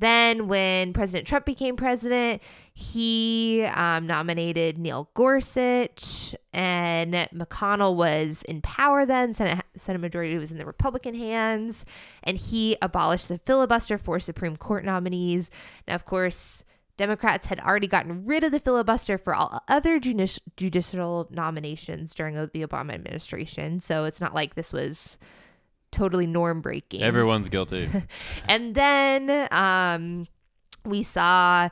then, 0.00 0.48
when 0.48 0.92
President 0.92 1.26
Trump 1.26 1.44
became 1.44 1.76
president, 1.76 2.42
he 2.74 3.64
um, 3.74 4.06
nominated 4.06 4.78
Neil 4.78 5.10
Gorsuch, 5.14 6.34
and 6.52 7.14
McConnell 7.34 7.96
was 7.96 8.42
in 8.42 8.60
power 8.62 9.06
then. 9.06 9.34
Senate, 9.34 9.64
Senate 9.76 10.00
majority 10.00 10.36
was 10.38 10.50
in 10.50 10.58
the 10.58 10.66
Republican 10.66 11.14
hands, 11.14 11.84
and 12.22 12.36
he 12.36 12.76
abolished 12.82 13.28
the 13.28 13.38
filibuster 13.38 13.98
for 13.98 14.20
Supreme 14.20 14.56
Court 14.56 14.84
nominees. 14.84 15.50
Now, 15.86 15.94
of 15.94 16.04
course, 16.04 16.64
Democrats 16.96 17.46
had 17.46 17.60
already 17.60 17.86
gotten 17.86 18.24
rid 18.24 18.42
of 18.42 18.52
the 18.52 18.60
filibuster 18.60 19.18
for 19.18 19.34
all 19.34 19.62
other 19.68 20.00
judici- 20.00 20.40
judicial 20.56 21.28
nominations 21.30 22.14
during 22.14 22.34
the 22.34 22.66
Obama 22.66 22.94
administration. 22.94 23.80
So 23.80 24.04
it's 24.04 24.20
not 24.20 24.34
like 24.34 24.54
this 24.54 24.72
was 24.72 25.18
totally 25.92 26.26
norm 26.26 26.60
breaking. 26.60 27.02
Everyone's 27.02 27.48
guilty. 27.48 27.88
And 28.48 28.74
then 28.74 29.48
um, 29.50 30.26
we 30.84 31.02
saw 31.02 31.68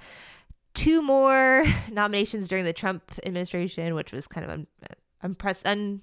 two 0.74 1.03
more 1.03 1.64
nominations 1.92 2.48
during 2.48 2.64
the 2.64 2.72
Trump 2.72 3.12
administration, 3.24 3.94
which 3.94 4.12
was 4.12 4.27
kind 4.27 4.44
of 4.44 4.50
un- 4.50 4.66
unpre- 5.22 5.62
un- 5.64 6.00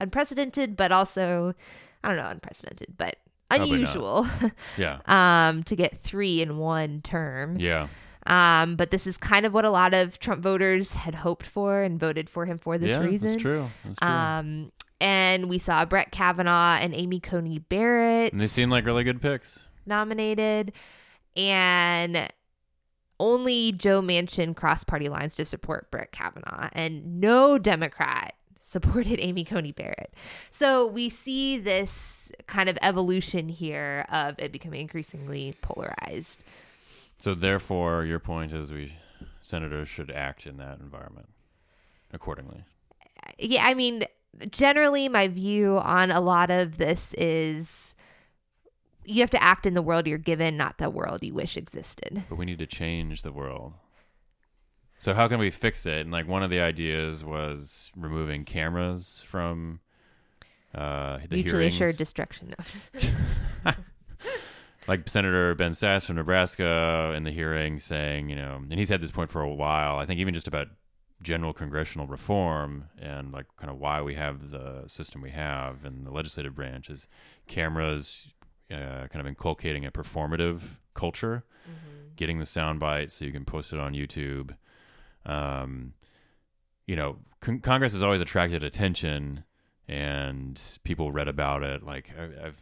unprecedented, 0.00 0.76
but 0.76 0.92
also, 0.92 1.54
I 2.02 2.08
don't 2.08 2.16
know, 2.16 2.26
unprecedented, 2.28 2.94
but 2.96 3.16
unusual 3.50 4.26
yeah. 4.78 5.00
um, 5.06 5.62
to 5.64 5.76
get 5.76 5.96
three 5.96 6.40
in 6.40 6.58
one 6.58 7.02
term. 7.02 7.58
Yeah. 7.58 7.88
Um, 8.26 8.76
but 8.76 8.90
this 8.90 9.06
is 9.06 9.18
kind 9.18 9.44
of 9.44 9.52
what 9.52 9.66
a 9.66 9.70
lot 9.70 9.92
of 9.92 10.18
Trump 10.18 10.42
voters 10.42 10.94
had 10.94 11.14
hoped 11.14 11.44
for 11.44 11.82
and 11.82 12.00
voted 12.00 12.30
for 12.30 12.46
him 12.46 12.56
for 12.56 12.78
this 12.78 12.92
yeah, 12.92 13.04
reason. 13.04 13.28
That's 13.28 13.42
true. 13.42 13.70
That's 13.84 13.98
true. 13.98 14.08
Um, 14.08 14.72
and 15.00 15.48
we 15.48 15.58
saw 15.58 15.84
Brett 15.84 16.10
Kavanaugh 16.12 16.78
and 16.80 16.94
Amy 16.94 17.20
Coney 17.20 17.58
Barrett 17.58 18.32
and 18.32 18.40
they 18.40 18.46
seem 18.46 18.70
like 18.70 18.84
really 18.84 19.04
good 19.04 19.20
picks. 19.20 19.66
nominated, 19.86 20.72
and 21.36 22.28
only 23.20 23.72
Joe 23.72 24.02
Manchin 24.02 24.56
crossed 24.56 24.86
party 24.86 25.08
lines 25.08 25.34
to 25.36 25.44
support 25.44 25.90
Brett 25.90 26.12
Kavanaugh, 26.12 26.68
and 26.72 27.20
no 27.20 27.58
Democrat 27.58 28.34
supported 28.60 29.20
Amy 29.20 29.44
Coney 29.44 29.72
Barrett. 29.72 30.14
So 30.50 30.86
we 30.86 31.08
see 31.08 31.58
this 31.58 32.32
kind 32.46 32.68
of 32.68 32.78
evolution 32.82 33.48
here 33.48 34.06
of 34.10 34.36
it 34.38 34.52
becoming 34.52 34.80
increasingly 34.80 35.54
polarized. 35.60 36.42
So 37.18 37.34
therefore, 37.34 38.04
your 38.04 38.18
point 38.18 38.52
is 38.52 38.72
we 38.72 38.96
senators 39.40 39.88
should 39.88 40.10
act 40.10 40.46
in 40.46 40.56
that 40.56 40.80
environment 40.80 41.28
accordingly. 42.12 42.64
yeah, 43.38 43.66
I 43.66 43.74
mean, 43.74 44.04
generally, 44.50 45.08
my 45.08 45.28
view 45.28 45.78
on 45.78 46.10
a 46.10 46.20
lot 46.20 46.50
of 46.50 46.78
this 46.78 47.14
is 47.14 47.94
you 49.04 49.20
have 49.20 49.30
to 49.30 49.42
act 49.42 49.66
in 49.66 49.74
the 49.74 49.82
world 49.82 50.06
you're 50.06 50.18
given, 50.18 50.56
not 50.56 50.78
the 50.78 50.90
world 50.90 51.22
you 51.22 51.34
wish 51.34 51.56
existed. 51.56 52.22
But 52.28 52.36
we 52.36 52.46
need 52.46 52.58
to 52.58 52.66
change 52.66 53.22
the 53.22 53.32
world. 53.32 53.74
So 54.98 55.12
how 55.12 55.28
can 55.28 55.38
we 55.38 55.50
fix 55.50 55.84
it? 55.86 56.00
And 56.00 56.10
like 56.10 56.26
one 56.26 56.42
of 56.42 56.50
the 56.50 56.60
ideas 56.60 57.24
was 57.24 57.92
removing 57.94 58.44
cameras 58.44 59.22
from 59.26 59.80
uh, 60.74 61.18
the 61.28 61.36
Mutually 61.36 61.64
hearings. 61.64 61.74
assured 61.74 61.96
destruction. 61.96 62.54
like 64.88 65.08
Senator 65.08 65.54
Ben 65.54 65.72
Sasse 65.72 66.06
from 66.06 66.16
Nebraska 66.16 67.12
in 67.14 67.24
the 67.24 67.30
hearing 67.30 67.78
saying, 67.78 68.30
you 68.30 68.36
know, 68.36 68.56
and 68.56 68.72
he's 68.72 68.88
had 68.88 69.00
this 69.00 69.10
point 69.10 69.30
for 69.30 69.42
a 69.42 69.52
while. 69.52 69.98
I 69.98 70.06
think 70.06 70.20
even 70.20 70.34
just 70.34 70.48
about 70.48 70.68
general 71.22 71.52
congressional 71.52 72.06
reform 72.06 72.84
and 73.00 73.32
like 73.32 73.46
kind 73.56 73.70
of 73.70 73.78
why 73.78 74.02
we 74.02 74.14
have 74.14 74.50
the 74.50 74.82
system 74.86 75.22
we 75.22 75.30
have 75.30 75.84
and 75.84 76.06
the 76.06 76.10
legislative 76.10 76.54
branch 76.54 76.90
is 76.90 77.06
cameras 77.46 78.28
uh, 78.70 79.06
kind 79.08 79.20
of 79.20 79.26
inculcating 79.26 79.84
a 79.84 79.90
performative 79.90 80.60
culture, 80.94 81.44
getting 82.16 82.38
the 82.38 82.46
sound 82.46 82.80
bite 82.80 83.10
so 83.12 83.24
you 83.24 83.32
can 83.32 83.44
post 83.44 83.72
it 83.72 83.78
on 83.78 83.92
YouTube. 83.92 84.56
Um, 85.26 85.94
you 86.86 86.96
know, 86.96 87.18
con- 87.40 87.60
Congress 87.60 87.92
has 87.92 88.02
always 88.02 88.20
attracted 88.20 88.62
attention, 88.62 89.44
and 89.88 90.60
people 90.84 91.12
read 91.12 91.28
about 91.28 91.62
it. 91.62 91.82
Like 91.82 92.10
I, 92.18 92.24
I've, 92.24 92.30
m- 92.40 92.56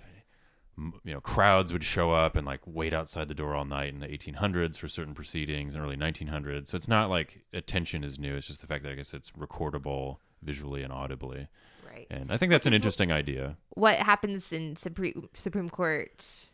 you 0.78 1.12
know, 1.12 1.20
crowds 1.20 1.72
would 1.72 1.85
show 1.85 2.12
up 2.12 2.35
and 2.35 2.46
like 2.46 2.61
wait 2.64 2.92
outside 2.92 3.28
the 3.28 3.35
door 3.35 3.54
all 3.54 3.64
night 3.64 3.92
in 3.92 4.00
the 4.00 4.08
1800s 4.08 4.76
for 4.78 4.88
certain 4.88 5.14
proceedings 5.14 5.74
and 5.74 5.85
early 5.85 5.96
1900s. 5.96 6.68
So 6.68 6.76
it's 6.76 6.88
not 6.88 7.11
like 7.11 7.44
attention 7.52 8.04
is 8.04 8.18
new. 8.18 8.35
It's 8.37 8.46
just 8.46 8.61
the 8.61 8.66
fact 8.66 8.82
that 8.85 8.92
I 8.92 8.94
guess 8.94 9.12
it's 9.12 9.30
recordable 9.32 10.16
visually 10.42 10.82
and 10.82 10.92
audibly. 10.92 11.48
right. 11.87 12.06
And 12.11 12.32
I 12.32 12.37
think 12.37 12.50
that's 12.50 12.66
an 12.66 12.72
interesting 12.72 13.12
idea. 13.12 13.56
What 13.70 13.96
happens 13.96 14.52
in 14.52 14.76
Supreme 14.76 15.28
Supreme 15.35 15.68
Court 15.68 16.48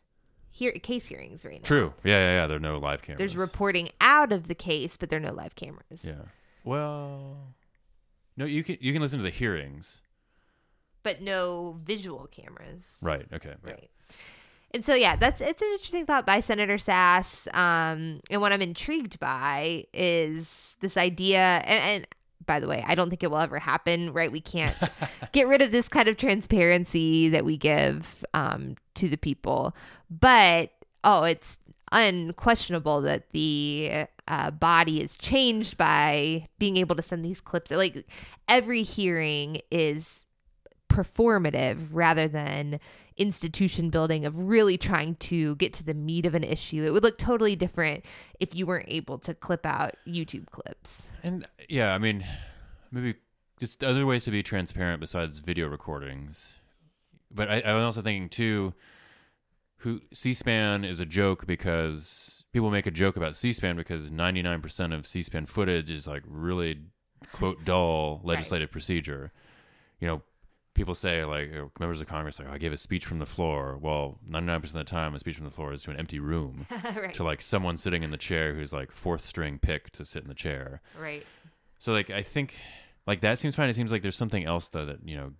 hear 0.50 0.72
case 0.72 1.06
hearings 1.06 1.44
right 1.44 1.60
now? 1.62 1.66
True. 1.66 1.94
Yeah, 2.04 2.18
yeah, 2.18 2.40
yeah. 2.40 2.46
There 2.48 2.56
are 2.56 2.60
no 2.60 2.78
live 2.78 3.02
cameras. 3.02 3.18
There's 3.18 3.36
reporting 3.36 3.90
out 4.00 4.32
of 4.32 4.48
the 4.48 4.54
case, 4.54 4.96
but 4.96 5.10
there 5.10 5.18
are 5.18 5.22
no 5.22 5.32
live 5.32 5.54
cameras. 5.54 6.04
Yeah. 6.04 6.22
Well, 6.64 7.54
no, 8.36 8.44
you 8.44 8.62
can 8.64 8.76
you 8.80 8.92
can 8.92 9.00
listen 9.00 9.18
to 9.20 9.24
the 9.24 9.30
hearings. 9.30 10.00
But 11.08 11.22
no 11.22 11.74
visual 11.82 12.26
cameras. 12.26 12.98
Right. 13.00 13.24
Okay. 13.32 13.54
Yeah. 13.64 13.70
Right. 13.70 13.90
And 14.74 14.84
so 14.84 14.94
yeah, 14.94 15.16
that's 15.16 15.40
it's 15.40 15.62
an 15.62 15.68
interesting 15.72 16.04
thought 16.04 16.26
by 16.26 16.40
Senator 16.40 16.76
Sasse. 16.76 17.48
Um, 17.56 18.20
and 18.30 18.42
what 18.42 18.52
I'm 18.52 18.60
intrigued 18.60 19.18
by 19.18 19.86
is 19.94 20.76
this 20.82 20.98
idea 20.98 21.62
and, 21.64 21.82
and 21.82 22.06
by 22.44 22.60
the 22.60 22.68
way, 22.68 22.84
I 22.86 22.94
don't 22.94 23.08
think 23.08 23.22
it 23.22 23.30
will 23.30 23.38
ever 23.38 23.58
happen, 23.58 24.12
right? 24.12 24.30
We 24.30 24.42
can't 24.42 24.76
get 25.32 25.48
rid 25.48 25.62
of 25.62 25.72
this 25.72 25.88
kind 25.88 26.08
of 26.08 26.18
transparency 26.18 27.30
that 27.30 27.46
we 27.46 27.56
give 27.56 28.22
um, 28.34 28.76
to 28.96 29.08
the 29.08 29.16
people. 29.16 29.74
But 30.10 30.72
oh, 31.04 31.22
it's 31.22 31.58
unquestionable 31.90 33.00
that 33.00 33.30
the 33.30 34.04
uh, 34.26 34.50
body 34.50 35.02
is 35.02 35.16
changed 35.16 35.78
by 35.78 36.48
being 36.58 36.76
able 36.76 36.96
to 36.96 37.02
send 37.02 37.24
these 37.24 37.40
clips. 37.40 37.70
Like 37.70 38.06
every 38.46 38.82
hearing 38.82 39.62
is 39.70 40.26
performative 40.88 41.88
rather 41.90 42.28
than 42.28 42.80
institution 43.16 43.90
building 43.90 44.24
of 44.24 44.44
really 44.44 44.78
trying 44.78 45.16
to 45.16 45.56
get 45.56 45.72
to 45.74 45.84
the 45.84 45.94
meat 45.94 46.24
of 46.24 46.34
an 46.34 46.44
issue. 46.44 46.84
It 46.84 46.90
would 46.90 47.02
look 47.02 47.18
totally 47.18 47.56
different 47.56 48.04
if 48.40 48.54
you 48.54 48.66
weren't 48.66 48.88
able 48.88 49.18
to 49.18 49.34
clip 49.34 49.66
out 49.66 49.96
YouTube 50.06 50.46
clips. 50.46 51.08
And 51.22 51.44
yeah, 51.68 51.94
I 51.94 51.98
mean, 51.98 52.24
maybe 52.92 53.16
just 53.58 53.82
other 53.82 54.06
ways 54.06 54.24
to 54.24 54.30
be 54.30 54.42
transparent 54.42 55.00
besides 55.00 55.38
video 55.38 55.68
recordings. 55.68 56.58
But 57.30 57.50
I, 57.50 57.62
I'm 57.64 57.82
also 57.82 58.02
thinking 58.02 58.28
too, 58.28 58.72
who 59.78 60.00
C-SPAN 60.12 60.84
is 60.84 61.00
a 61.00 61.06
joke 61.06 61.46
because 61.46 62.44
people 62.52 62.70
make 62.70 62.86
a 62.86 62.90
joke 62.90 63.16
about 63.16 63.36
C-SPAN 63.36 63.76
because 63.76 64.10
99% 64.10 64.94
of 64.94 65.06
C-SPAN 65.06 65.46
footage 65.46 65.90
is 65.90 66.06
like 66.06 66.22
really 66.26 66.78
quote 67.32 67.64
dull 67.64 68.20
legislative 68.24 68.70
procedure. 68.70 69.32
You 70.00 70.08
know, 70.08 70.22
people 70.78 70.94
say 70.94 71.24
like 71.24 71.50
members 71.80 72.00
of 72.00 72.06
Congress 72.06 72.38
like 72.38 72.48
oh, 72.48 72.52
I 72.52 72.58
gave 72.58 72.72
a 72.72 72.76
speech 72.76 73.04
from 73.04 73.18
the 73.18 73.26
floor. 73.26 73.76
Well, 73.76 74.20
99% 74.30 74.62
of 74.62 74.72
the 74.72 74.84
time, 74.84 75.12
a 75.12 75.18
speech 75.18 75.34
from 75.34 75.44
the 75.44 75.50
floor 75.50 75.72
is 75.72 75.82
to 75.82 75.90
an 75.90 75.96
empty 75.96 76.20
room 76.20 76.66
right. 76.96 77.12
to 77.14 77.24
like 77.24 77.42
someone 77.42 77.76
sitting 77.76 78.04
in 78.04 78.10
the 78.10 78.16
chair 78.16 78.54
who's 78.54 78.72
like 78.72 78.92
fourth 78.92 79.24
string 79.24 79.58
pick 79.58 79.90
to 79.90 80.04
sit 80.04 80.22
in 80.22 80.28
the 80.28 80.36
chair. 80.36 80.80
Right. 80.98 81.26
So 81.80 81.92
like 81.92 82.10
I 82.10 82.22
think 82.22 82.54
like 83.08 83.20
that 83.22 83.40
seems 83.40 83.56
fine. 83.56 83.68
It 83.68 83.74
seems 83.74 83.90
like 83.90 84.02
there's 84.02 84.16
something 84.16 84.44
else 84.44 84.68
though 84.68 84.86
that 84.86 85.00
you 85.04 85.16
know 85.16 85.32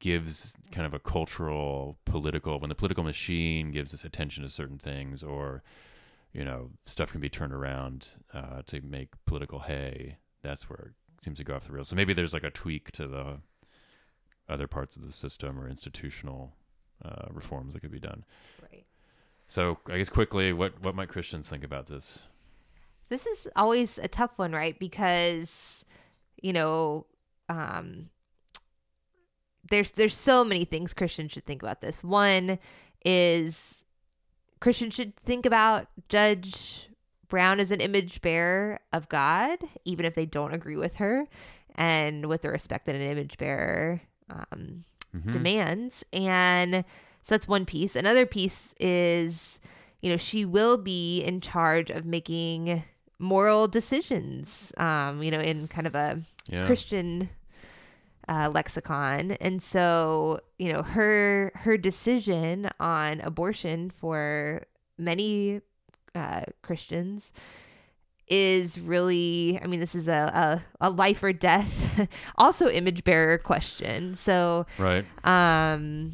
gives 0.00 0.54
kind 0.70 0.86
of 0.86 0.92
a 0.92 0.98
cultural 0.98 1.96
political 2.04 2.60
when 2.60 2.68
the 2.68 2.74
political 2.74 3.04
machine 3.04 3.70
gives 3.70 3.94
us 3.94 4.04
attention 4.04 4.42
to 4.42 4.50
certain 4.50 4.76
things 4.76 5.22
or 5.22 5.62
you 6.34 6.44
know 6.44 6.68
stuff 6.84 7.10
can 7.10 7.22
be 7.22 7.30
turned 7.30 7.54
around 7.54 8.08
uh, 8.34 8.60
to 8.66 8.82
make 8.82 9.08
political 9.24 9.60
hay. 9.60 10.18
That's 10.42 10.68
where 10.68 10.92
it 11.16 11.24
seems 11.24 11.38
to 11.38 11.44
go 11.44 11.54
off 11.54 11.64
the 11.64 11.72
rails. 11.72 11.88
So 11.88 11.96
maybe 11.96 12.12
there's 12.12 12.34
like 12.34 12.44
a 12.44 12.50
tweak 12.50 12.92
to 12.92 13.06
the 13.08 13.38
other 14.48 14.66
parts 14.66 14.96
of 14.96 15.04
the 15.04 15.12
system 15.12 15.58
or 15.58 15.68
institutional 15.68 16.52
uh, 17.04 17.26
reforms 17.30 17.74
that 17.74 17.80
could 17.80 17.90
be 17.92 18.00
done. 18.00 18.24
Right. 18.62 18.84
So 19.48 19.78
I 19.88 19.98
guess 19.98 20.08
quickly, 20.08 20.52
what 20.52 20.80
what 20.82 20.94
might 20.94 21.08
Christians 21.08 21.48
think 21.48 21.64
about 21.64 21.86
this? 21.86 22.24
This 23.08 23.26
is 23.26 23.48
always 23.56 23.98
a 23.98 24.08
tough 24.08 24.38
one, 24.38 24.52
right? 24.52 24.78
Because 24.78 25.84
you 26.42 26.52
know, 26.52 27.06
um 27.48 28.10
there's 29.70 29.92
there's 29.92 30.14
so 30.14 30.44
many 30.44 30.64
things 30.64 30.92
Christians 30.92 31.32
should 31.32 31.46
think 31.46 31.62
about 31.62 31.80
this. 31.80 32.02
One 32.02 32.58
is 33.04 33.84
Christians 34.60 34.94
should 34.94 35.16
think 35.16 35.46
about 35.46 35.88
Judge 36.08 36.88
Brown 37.28 37.60
as 37.60 37.70
an 37.70 37.80
image 37.80 38.20
bearer 38.22 38.80
of 38.92 39.08
God, 39.08 39.58
even 39.84 40.06
if 40.06 40.14
they 40.14 40.26
don't 40.26 40.54
agree 40.54 40.76
with 40.76 40.96
her, 40.96 41.26
and 41.74 42.26
with 42.26 42.42
the 42.42 42.50
respect 42.50 42.86
that 42.86 42.94
an 42.94 43.02
image 43.02 43.38
bearer 43.38 44.00
um, 44.30 44.84
Mhm. 45.14 45.32
demands. 45.32 46.04
And 46.12 46.84
so 47.22 47.34
that's 47.34 47.48
one 47.48 47.64
piece. 47.66 47.94
Another 47.96 48.26
piece 48.26 48.74
is, 48.80 49.60
you 50.02 50.10
know, 50.10 50.16
she 50.16 50.44
will 50.44 50.76
be 50.76 51.22
in 51.22 51.40
charge 51.40 51.90
of 51.90 52.04
making 52.04 52.82
moral 53.18 53.68
decisions, 53.68 54.72
um, 54.76 55.22
you 55.22 55.30
know, 55.30 55.40
in 55.40 55.68
kind 55.68 55.86
of 55.86 55.94
a 55.94 56.20
Yeah. 56.48 56.66
Christian 56.66 57.30
uh, 58.28 58.50
lexicon. 58.52 59.32
And 59.32 59.62
so, 59.62 60.40
you 60.58 60.72
know, 60.72 60.82
her 60.82 61.52
her 61.54 61.76
decision 61.76 62.68
on 62.80 63.20
abortion 63.20 63.90
for 63.90 64.64
many 64.98 65.60
uh, 66.14 66.42
Christians 66.62 67.32
is 68.28 68.78
really 68.80 69.58
i 69.62 69.66
mean 69.66 69.80
this 69.80 69.94
is 69.94 70.08
a, 70.08 70.62
a, 70.80 70.88
a 70.88 70.90
life 70.90 71.22
or 71.22 71.32
death 71.32 72.08
also 72.36 72.68
image 72.68 73.04
bearer 73.04 73.36
question 73.38 74.14
so 74.14 74.64
Right. 74.78 75.04
um 75.24 76.12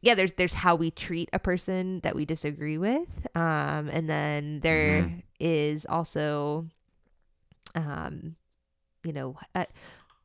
yeah 0.00 0.14
there's 0.14 0.32
there's 0.32 0.54
how 0.54 0.74
we 0.74 0.90
treat 0.90 1.28
a 1.32 1.38
person 1.38 2.00
that 2.00 2.14
we 2.16 2.24
disagree 2.24 2.78
with 2.78 3.08
um 3.36 3.88
and 3.92 4.08
then 4.08 4.60
there 4.60 5.10
is 5.40 5.84
Mhm. 5.84 5.92
also 5.92 6.66
um 7.74 8.36
you 9.04 9.12
know 9.12 9.36
uh, 9.54 9.64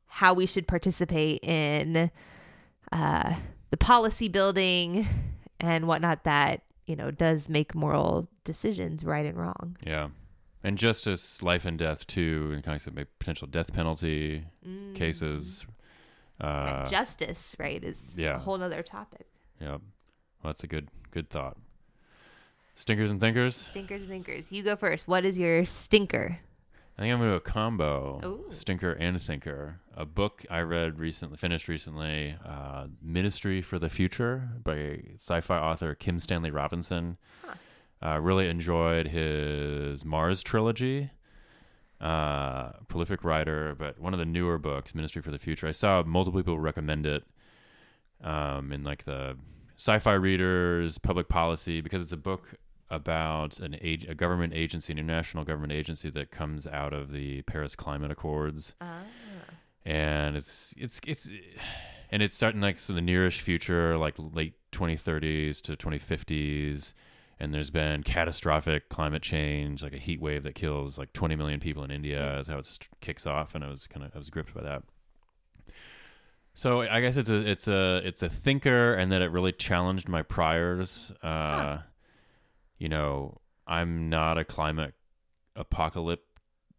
how 0.07 0.33
we 0.33 0.45
should 0.45 0.67
participate 0.67 1.43
in 1.43 2.09
uh 2.91 3.33
the 3.71 3.77
policy 3.77 4.27
building 4.27 5.05
and 5.59 5.87
whatnot 5.87 6.23
that 6.23 6.61
you 6.87 6.95
know 6.95 7.11
does 7.11 7.49
make 7.49 7.75
moral 7.75 8.27
decisions 8.43 9.03
right 9.03 9.25
and 9.25 9.37
wrong 9.37 9.75
Yeah. 9.85 10.09
And 10.63 10.77
justice, 10.77 11.41
life 11.41 11.65
and 11.65 11.77
death 11.79 12.05
too, 12.05 12.51
in 12.53 12.61
context 12.61 12.87
of 12.87 12.95
potential 13.19 13.47
death 13.47 13.73
penalty 13.73 14.43
Mm. 14.67 14.95
cases. 14.95 15.65
Uh, 16.39 16.87
justice 16.87 17.55
right 17.59 17.83
is 17.83 18.15
yeah. 18.17 18.35
a 18.35 18.39
whole 18.39 18.61
other 18.63 18.81
topic 18.81 19.27
yeah. 19.59 19.71
Well, 19.71 19.79
that's 20.45 20.63
a 20.63 20.67
good 20.67 20.87
good 21.11 21.29
thought. 21.29 21.57
Stinkers 22.75 23.11
and 23.11 23.19
thinkers. 23.19 23.55
stinkers 23.57 24.01
and 24.03 24.09
thinkers 24.09 24.49
you 24.51 24.63
go 24.63 24.75
first 24.77 25.05
what 25.07 25.25
is 25.25 25.37
your 25.37 25.65
stinker 25.65 26.39
I 26.97 27.01
think 27.03 27.13
I'm 27.13 27.19
going 27.19 27.29
to 27.31 27.33
do 27.35 27.37
a 27.37 27.39
combo. 27.39 28.19
Ooh. 28.25 28.51
Stinker 28.51 28.91
and 28.91 29.21
thinker. 29.21 29.79
A 29.95 30.05
book 30.05 30.45
I 30.49 30.59
read 30.59 30.99
recently, 30.99 31.37
finished 31.37 31.69
recently, 31.69 32.35
uh, 32.45 32.87
Ministry 33.01 33.61
for 33.61 33.79
the 33.79 33.87
Future 33.89 34.49
by 34.61 35.03
sci-fi 35.15 35.57
author 35.57 35.95
Kim 35.95 36.19
Stanley 36.19 36.51
Robinson. 36.51 37.17
Huh. 37.45 37.53
Uh, 38.01 38.19
really 38.19 38.47
enjoyed 38.47 39.07
his 39.07 40.05
Mars 40.05 40.41
trilogy. 40.43 41.11
Uh, 41.99 42.71
prolific 42.87 43.25
writer, 43.25 43.75
but 43.77 43.99
one 43.99 44.13
of 44.13 44.19
the 44.19 44.25
newer 44.25 44.57
books, 44.57 44.95
Ministry 44.95 45.21
for 45.21 45.31
the 45.31 45.39
Future. 45.39 45.67
I 45.67 45.71
saw 45.71 46.01
multiple 46.03 46.39
people 46.39 46.57
recommend 46.57 47.05
it 47.05 47.25
um, 48.23 48.71
in 48.71 48.83
like 48.83 49.03
the 49.03 49.37
sci-fi 49.75 50.13
readers, 50.13 50.97
public 50.97 51.27
policy, 51.27 51.81
because 51.81 52.01
it's 52.01 52.13
a 52.13 52.17
book 52.17 52.55
about 52.89 53.59
an 53.59 53.77
age, 53.81 54.05
a 54.07 54.15
government 54.15 54.53
agency, 54.53 54.93
an 54.93 54.99
international 54.99 55.43
government 55.43 55.73
agency 55.73 56.09
that 56.09 56.31
comes 56.31 56.67
out 56.67 56.93
of 56.93 57.11
the 57.11 57.41
Paris 57.43 57.75
Climate 57.75 58.11
Accords, 58.11 58.75
ah. 58.81 59.01
and 59.85 60.35
it's 60.35 60.73
it's 60.77 60.99
it's 61.05 61.31
and 62.11 62.23
it's 62.23 62.35
starting 62.35 62.61
like 62.61 62.79
so 62.79 62.93
the 62.93 63.01
nearish 63.01 63.41
future, 63.41 63.97
like 63.97 64.15
late 64.17 64.53
2030s 64.71 65.61
to 65.61 65.75
2050s. 65.75 66.93
And 67.39 67.53
there's 67.53 67.69
been 67.69 68.03
catastrophic 68.03 68.89
climate 68.89 69.21
change, 69.21 69.81
like 69.81 69.93
a 69.93 69.97
heat 69.97 70.19
wave 70.19 70.43
that 70.43 70.55
kills 70.55 70.97
like 70.97 71.13
20 71.13 71.35
million 71.37 71.59
people 71.59 71.83
in 71.83 71.91
India, 71.91 72.37
is 72.39 72.47
how 72.47 72.57
it 72.57 72.87
kicks 72.99 73.25
off. 73.25 73.55
And 73.55 73.63
I 73.63 73.69
was 73.69 73.87
kind 73.87 74.05
of 74.05 74.11
I 74.13 74.17
was 74.17 74.29
gripped 74.29 74.53
by 74.53 74.61
that. 74.61 74.83
So 76.53 76.81
I 76.81 76.99
guess 76.99 77.15
it's 77.15 77.29
a 77.29 77.49
it's 77.49 77.67
a 77.69 78.01
it's 78.03 78.23
a 78.23 78.29
thinker, 78.29 78.93
and 78.93 79.11
that 79.13 79.21
it 79.21 79.31
really 79.31 79.53
challenged 79.53 80.09
my 80.09 80.21
priors. 80.21 81.13
Uh, 81.23 81.27
huh. 81.27 81.77
You 82.77 82.89
know, 82.89 83.37
I'm 83.65 84.09
not 84.09 84.37
a 84.37 84.43
climate 84.43 84.93
apocalypse 85.55 86.23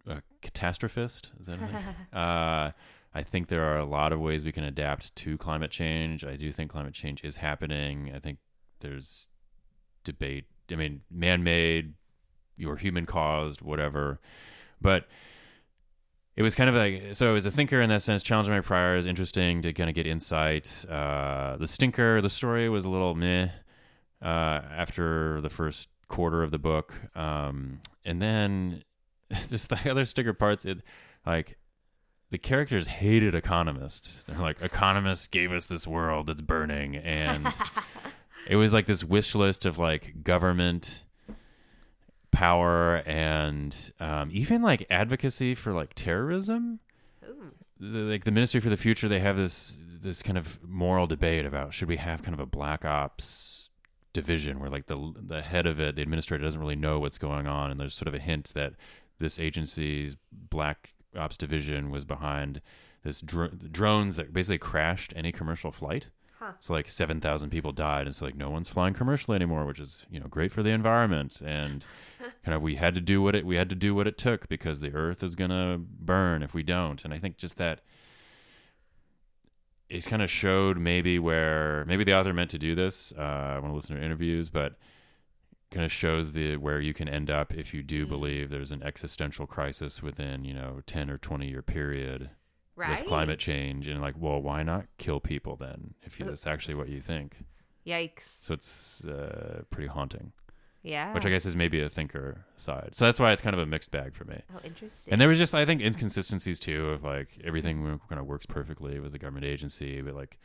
a 0.07 0.23
catastrophist. 0.43 1.39
Is 1.41 1.47
that 1.47 1.61
right? 1.61 1.95
uh, 2.19 2.73
I 3.13 3.23
think 3.23 3.49
there 3.49 3.65
are 3.65 3.79
a 3.79 3.85
lot 3.85 4.13
of 4.13 4.21
ways 4.21 4.45
we 4.45 4.53
can 4.53 4.65
adapt 4.65 5.15
to 5.17 5.37
climate 5.39 5.71
change. 5.71 6.25
I 6.25 6.37
do 6.37 6.53
think 6.53 6.71
climate 6.71 6.95
change 6.95 7.25
is 7.25 7.37
happening. 7.37 8.13
I 8.15 8.19
think 8.19 8.39
there's 8.81 9.27
debate. 10.05 10.47
I 10.71 10.77
mean, 10.77 11.03
man-made, 11.11 11.95
or 12.65 12.77
human 12.77 13.07
caused, 13.07 13.61
whatever. 13.61 14.21
But 14.81 15.09
it 16.37 16.43
was 16.43 16.55
kind 16.55 16.71
of 16.71 16.77
like 16.77 17.15
so. 17.15 17.35
As 17.35 17.45
a 17.45 17.51
thinker 17.51 17.81
in 17.81 17.91
that 17.91 18.03
sense, 18.03 18.23
challenging 18.23 18.55
my 18.55 18.61
priors, 18.61 19.05
interesting 19.05 19.63
to 19.63 19.73
kind 19.73 19.91
of 19.91 19.95
get 19.95 20.07
insight. 20.07 20.85
Uh, 20.89 21.57
the 21.57 21.67
stinker, 21.67 22.21
the 22.21 22.31
story 22.31 22.69
was 22.69 22.85
a 22.85 22.91
little 22.91 23.15
meh 23.15 23.49
uh, 24.23 24.61
after 24.71 25.41
the 25.41 25.51
first 25.51 25.89
quarter 26.09 26.43
of 26.43 26.51
the 26.51 26.59
book, 26.59 26.95
um, 27.15 27.81
and 28.05 28.23
then 28.23 28.83
just 29.49 29.69
the 29.69 29.91
other 29.91 30.05
sticker 30.05 30.33
parts. 30.33 30.65
It 30.65 30.79
like 31.27 31.59
the 32.31 32.39
characters 32.39 32.87
hated 32.87 33.35
economists. 33.35 34.25
They're 34.25 34.39
like, 34.39 34.63
economists 34.63 35.27
gave 35.27 35.53
us 35.53 35.67
this 35.67 35.87
world 35.87 36.29
that's 36.29 36.41
burning, 36.41 36.97
and 36.97 37.47
it 38.47 38.57
was 38.57 38.73
like 38.73 38.87
this 38.87 39.05
wish 39.05 39.35
list 39.35 39.67
of 39.67 39.79
like 39.79 40.23
government 40.23 41.05
power 42.31 43.03
and 43.07 43.93
um, 44.01 44.31
even 44.33 44.63
like 44.63 44.87
advocacy 44.91 45.55
for 45.55 45.73
like 45.73 45.95
terrorism. 45.95 46.81
The, 47.79 47.99
like 47.99 48.25
the 48.25 48.31
Ministry 48.31 48.61
for 48.61 48.69
the 48.69 48.77
Future, 48.77 49.09
they 49.09 49.21
have 49.21 49.37
this 49.37 49.79
this 50.03 50.23
kind 50.23 50.39
of 50.39 50.59
moral 50.63 51.07
debate 51.07 51.47
about 51.47 51.75
should 51.75 51.89
we 51.89 51.97
have 51.97 52.23
kind 52.23 52.35
of 52.35 52.41
a 52.41 52.47
black 52.47 52.85
ops 52.85 53.71
division 54.13 54.59
where 54.61 54.71
like 54.71 54.87
the 54.87 55.13
the 55.17 55.43
head 55.43 55.67
of 55.67 55.81
it, 55.81 55.97
the 55.97 56.03
administrator, 56.03 56.45
doesn't 56.45 56.61
really 56.61 56.77
know 56.77 56.99
what's 56.99 57.19
going 57.19 57.47
on, 57.47 57.71
and 57.71 57.81
there's 57.81 57.95
sort 57.95 58.09
of 58.09 58.15
a 58.15 58.19
hint 58.19 58.53
that 58.55 58.75
this 59.19 59.39
agency's 59.39 60.17
black 60.33 60.93
ops 61.17 61.37
division 61.37 61.91
was 61.91 62.05
behind 62.05 62.61
this 63.03 63.21
dr- 63.21 63.73
drones 63.73 64.17
that 64.17 64.33
basically 64.33 64.59
crashed 64.59 65.13
any 65.17 65.33
commercial 65.33 65.73
flight. 65.73 66.11
Huh. 66.41 66.53
So 66.59 66.73
like 66.73 66.89
seven 66.89 67.21
thousand 67.21 67.51
people 67.51 67.71
died, 67.71 68.07
and 68.07 68.17
so 68.17 68.25
like 68.25 68.35
no 68.35 68.49
one's 68.49 68.71
flying 68.71 68.95
commercially 68.95 69.37
anymore, 69.37 69.67
which 69.67 69.79
is 69.79 70.07
you 70.11 70.19
know 70.19 70.27
great 70.27 70.53
for 70.53 70.63
the 70.63 70.71
environment. 70.71 71.43
And 71.45 71.85
kind 72.45 72.55
of 72.55 72.63
we 72.63 72.77
had 72.77 72.95
to 72.95 73.01
do 73.03 73.21
what 73.21 73.37
it 73.37 73.45
we 73.45 73.57
had 73.57 73.69
to 73.69 73.77
do 73.77 73.95
what 73.95 74.07
it 74.07 74.17
took 74.17 74.49
because 74.49 74.81
the 74.81 74.95
Earth 74.95 75.23
is 75.23 75.35
gonna 75.35 75.79
burn 75.79 76.43
if 76.43 76.55
we 76.55 76.63
don't. 76.63 77.05
And 77.05 77.13
I 77.13 77.19
think 77.19 77.37
just 77.37 77.59
that 77.59 77.83
it's 79.91 80.07
kind 80.07 80.23
of 80.23 80.31
showed 80.31 80.79
maybe 80.79 81.19
where 81.19 81.85
maybe 81.87 82.05
the 82.05 82.15
author 82.15 82.33
meant 82.33 82.51
to 82.53 82.59
do 82.59 82.75
this. 82.75 83.13
Uh, 83.19 83.21
I 83.21 83.59
want 83.59 83.73
to 83.73 83.75
listen 83.75 83.97
to 83.97 84.03
interviews, 84.03 84.49
but 84.49 84.77
kind 85.71 85.85
of 85.85 85.93
shows 85.93 86.33
the 86.33 86.57
where 86.57 86.81
you 86.81 86.95
can 86.95 87.09
end 87.09 87.31
up 87.31 87.53
if 87.53 87.75
you 87.75 87.83
do 87.83 88.03
mm-hmm. 88.03 88.13
believe 88.13 88.51
there's 88.51 88.73
an 88.73 88.83
existential 88.83 89.47
crisis 89.47 90.03
within 90.03 90.43
you 90.43 90.55
know 90.55 90.81
10 90.87 91.11
or 91.11 91.19
20 91.19 91.49
year 91.49 91.63
period 91.63 92.31
right. 92.81 92.99
with 92.99 93.07
climate 93.07 93.39
change 93.39 93.87
and 93.87 94.01
like 94.01 94.15
well 94.19 94.41
why 94.41 94.63
not 94.63 94.87
kill 94.99 95.21
people 95.21 95.57
then 95.57 95.95
if 96.03 96.19
you, 96.19 96.27
that's 96.27 96.47
actually 96.47 96.75
what 96.75 96.89
you 96.89 97.01
think? 97.01 97.37
Yikes. 97.87 98.37
So 98.41 98.55
it's 98.55 99.05
uh, 99.05 99.63
pretty 99.71 99.89
haunting. 99.89 100.33
Yeah. 100.83 101.13
Which 101.13 101.27
i 101.27 101.31
guess 101.31 101.45
is 101.45 101.55
maybe 101.57 101.81
a 101.83 101.91
thinker 101.91 102.47
side. 102.57 102.91
So 102.95 103.05
that's 103.05 103.21
why 103.21 103.33
it's 103.33 103.43
kind 103.43 103.53
of 103.53 103.61
a 103.61 103.67
mixed 103.67 103.91
bag 103.91 104.15
for 104.15 104.25
me. 104.25 104.41
Oh 104.55 104.61
interesting. 104.65 105.13
And 105.13 105.21
there 105.21 105.29
was 105.29 105.39
just 105.39 105.55
i 105.55 105.65
think 105.65 105.83
inconsistencies 105.83 106.59
too 106.59 106.91
of 106.91 107.05
like 107.05 107.39
everything 107.45 108.01
kind 108.09 108.21
of 108.21 108.27
works 108.27 108.47
perfectly 108.47 108.99
with 108.99 109.13
the 109.13 109.19
government 109.19 109.45
agency 109.45 110.01
but 110.01 110.15
like 110.15 110.39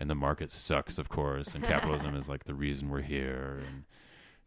and 0.00 0.08
the 0.08 0.14
market 0.14 0.50
sucks 0.50 0.98
of 0.98 1.08
course 1.08 1.54
and 1.54 1.62
capitalism 1.74 2.16
is 2.16 2.28
like 2.28 2.44
the 2.44 2.54
reason 2.54 2.88
we're 2.88 3.02
here 3.02 3.60
and 3.66 3.84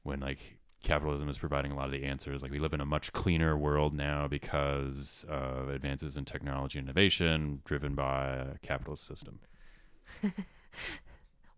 when 0.04 0.20
like 0.20 0.58
capitalism 0.86 1.28
is 1.28 1.38
providing 1.38 1.72
a 1.72 1.76
lot 1.76 1.86
of 1.86 1.92
the 1.92 2.06
answers. 2.06 2.42
Like 2.42 2.52
we 2.52 2.60
live 2.60 2.74
in 2.74 2.80
a 2.80 2.86
much 2.86 3.12
cleaner 3.12 3.58
world 3.58 3.94
now 3.94 4.28
because 4.28 5.26
of 5.28 5.68
advances 5.70 6.16
in 6.16 6.24
technology 6.24 6.80
innovation 6.80 7.62
driven 7.66 7.96
by 7.96 8.28
a 8.28 8.58
capitalist 8.60 9.06
system. 9.06 9.40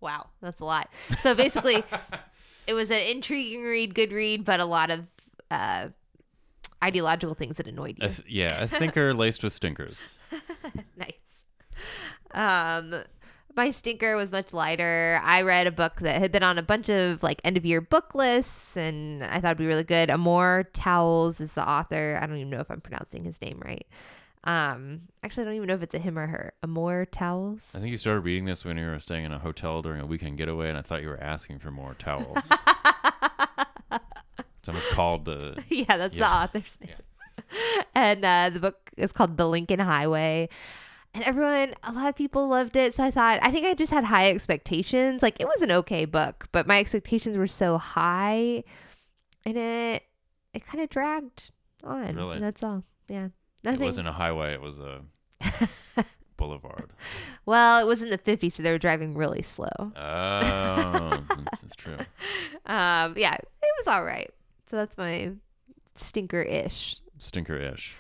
wow, 0.02 0.28
that's 0.42 0.60
a 0.60 0.66
lot. 0.66 0.90
So 1.22 1.36
basically, 1.36 1.84
it 2.68 2.74
was 2.74 2.90
an 2.90 3.02
intriguing 3.02 3.64
read, 3.64 3.94
good 3.94 4.12
read, 4.12 4.46
but 4.46 4.60
a 4.60 4.66
lot 4.66 4.90
of 4.90 5.06
uh, 5.52 5.90
ideological 6.84 7.36
things 7.36 7.58
that 7.58 7.68
annoyed 7.68 7.98
you. 8.00 8.08
A 8.08 8.10
th- 8.10 8.28
yeah, 8.28 8.64
a 8.64 8.68
thinker 8.68 9.14
laced 9.14 9.44
with 9.44 9.54
stinkers. 9.54 10.02
nice. 10.98 11.14
Um, 12.32 13.04
my 13.58 13.72
stinker 13.72 14.16
was 14.16 14.32
much 14.32 14.54
lighter. 14.54 15.20
I 15.24 15.42
read 15.42 15.66
a 15.68 15.72
book 15.72 16.00
that 16.02 16.20
had 16.20 16.32
been 16.32 16.44
on 16.44 16.60
a 16.60 16.64
bunch 16.64 16.90
of 16.90 17.24
like 17.24 17.42
end 17.44 17.58
of 17.58 17.66
year 17.66 17.82
book 17.82 18.14
lists 18.14 18.78
and 18.78 19.24
I 19.24 19.42
thought 19.42 19.48
it'd 19.50 19.58
be 19.58 19.66
really 19.66 19.84
good. 19.84 20.12
Amor 20.12 20.70
Towles 20.74 21.42
is 21.42 21.54
the 21.54 21.68
author. 21.68 22.20
I 22.22 22.28
don't 22.28 22.38
even 22.38 22.52
know 22.52 22.60
if 22.60 22.70
I'm 22.70 22.82
pronouncing 22.82 23.24
his 23.24 23.42
name 23.42 23.60
right. 23.66 23.88
Um, 24.44 25.02
actually, 25.24 25.42
I 25.42 25.46
don't 25.46 25.56
even 25.56 25.68
know 25.68 25.74
if 25.74 25.82
it's 25.82 25.96
a 25.96 26.00
him 26.00 26.18
or 26.18 26.28
her. 26.28 26.54
Amor 26.64 27.06
Towles. 27.06 27.74
I 27.76 27.80
think 27.80 27.92
you 27.92 27.98
started 27.98 28.22
reading 28.22 28.46
this 28.46 28.64
when 28.64 28.78
you 28.78 28.86
were 28.86 29.00
staying 29.00 29.26
in 29.26 29.32
a 29.34 29.40
hotel 29.40 29.82
during 29.82 30.00
a 30.00 30.06
weekend 30.06 30.38
getaway, 30.38 30.70
and 30.70 30.78
I 30.78 30.84
thought 30.84 31.02
you 31.02 31.10
were 31.10 31.20
asking 31.20 31.60
for 31.60 31.70
more 31.70 31.96
towels. 31.96 32.50
it's 33.92 34.70
almost 34.70 34.90
called 34.92 35.26
the. 35.26 35.62
Yeah, 35.70 35.98
that's 35.98 36.16
yeah. 36.16 36.30
the 36.30 36.34
author's 36.34 36.78
name. 36.80 36.92
Yeah. 36.92 37.84
And 37.94 38.24
uh, 38.24 38.50
the 38.54 38.60
book 38.62 38.92
is 38.96 39.12
called 39.12 39.36
The 39.36 39.48
Lincoln 39.48 39.80
Highway 39.80 40.48
and 41.18 41.26
everyone 41.26 41.74
a 41.84 41.92
lot 41.92 42.08
of 42.10 42.16
people 42.16 42.48
loved 42.48 42.76
it. 42.76 42.94
So 42.94 43.04
i 43.04 43.10
thought 43.10 43.40
i 43.42 43.50
think 43.50 43.66
i 43.66 43.74
just 43.74 43.92
had 43.92 44.04
high 44.04 44.30
expectations. 44.30 45.24
Like 45.24 45.40
it 45.40 45.48
was 45.48 45.64
an 45.64 45.72
okay 45.72 46.06
book 46.06 46.48
but 46.52 46.68
my 46.68 46.78
expectations 46.80 47.36
were 47.38 47.48
so 47.48 47.80
high 47.80 48.64
and 49.44 49.58
it 49.58 50.04
it 50.54 50.66
kind 50.66 50.84
of 50.84 50.90
dragged 50.90 51.52
on. 51.84 52.16
Really? 52.16 52.40
That's 52.40 52.62
all. 52.64 52.84
Yeah. 53.08 53.30
Nothing. 53.64 53.82
it 53.82 53.86
wasn't 53.86 54.08
a 54.08 54.12
highway 54.12 54.54
it 54.54 54.62
was 54.62 54.80
a 54.80 55.02
boulevard. 56.38 56.92
Well 57.48 57.82
it 57.82 57.88
was 57.88 58.04
in 58.04 58.12
the 58.12 58.20
50s 58.20 58.52
so 58.54 58.62
they 58.64 58.72
were 58.72 58.78
driving 58.78 59.16
really 59.16 59.42
slow. 59.42 59.68
Oh 59.80 61.24
that's, 61.46 61.62
that's 61.62 61.76
true. 61.76 61.98
Um 62.68 63.16
yeah 63.18 63.34
it 63.34 63.74
was 63.80 63.88
all 63.88 64.04
right. 64.04 64.30
So 64.70 64.76
that's 64.76 64.98
my 65.00 65.32
stinker-ish. 65.96 67.00
Stinker-ish 67.18 67.96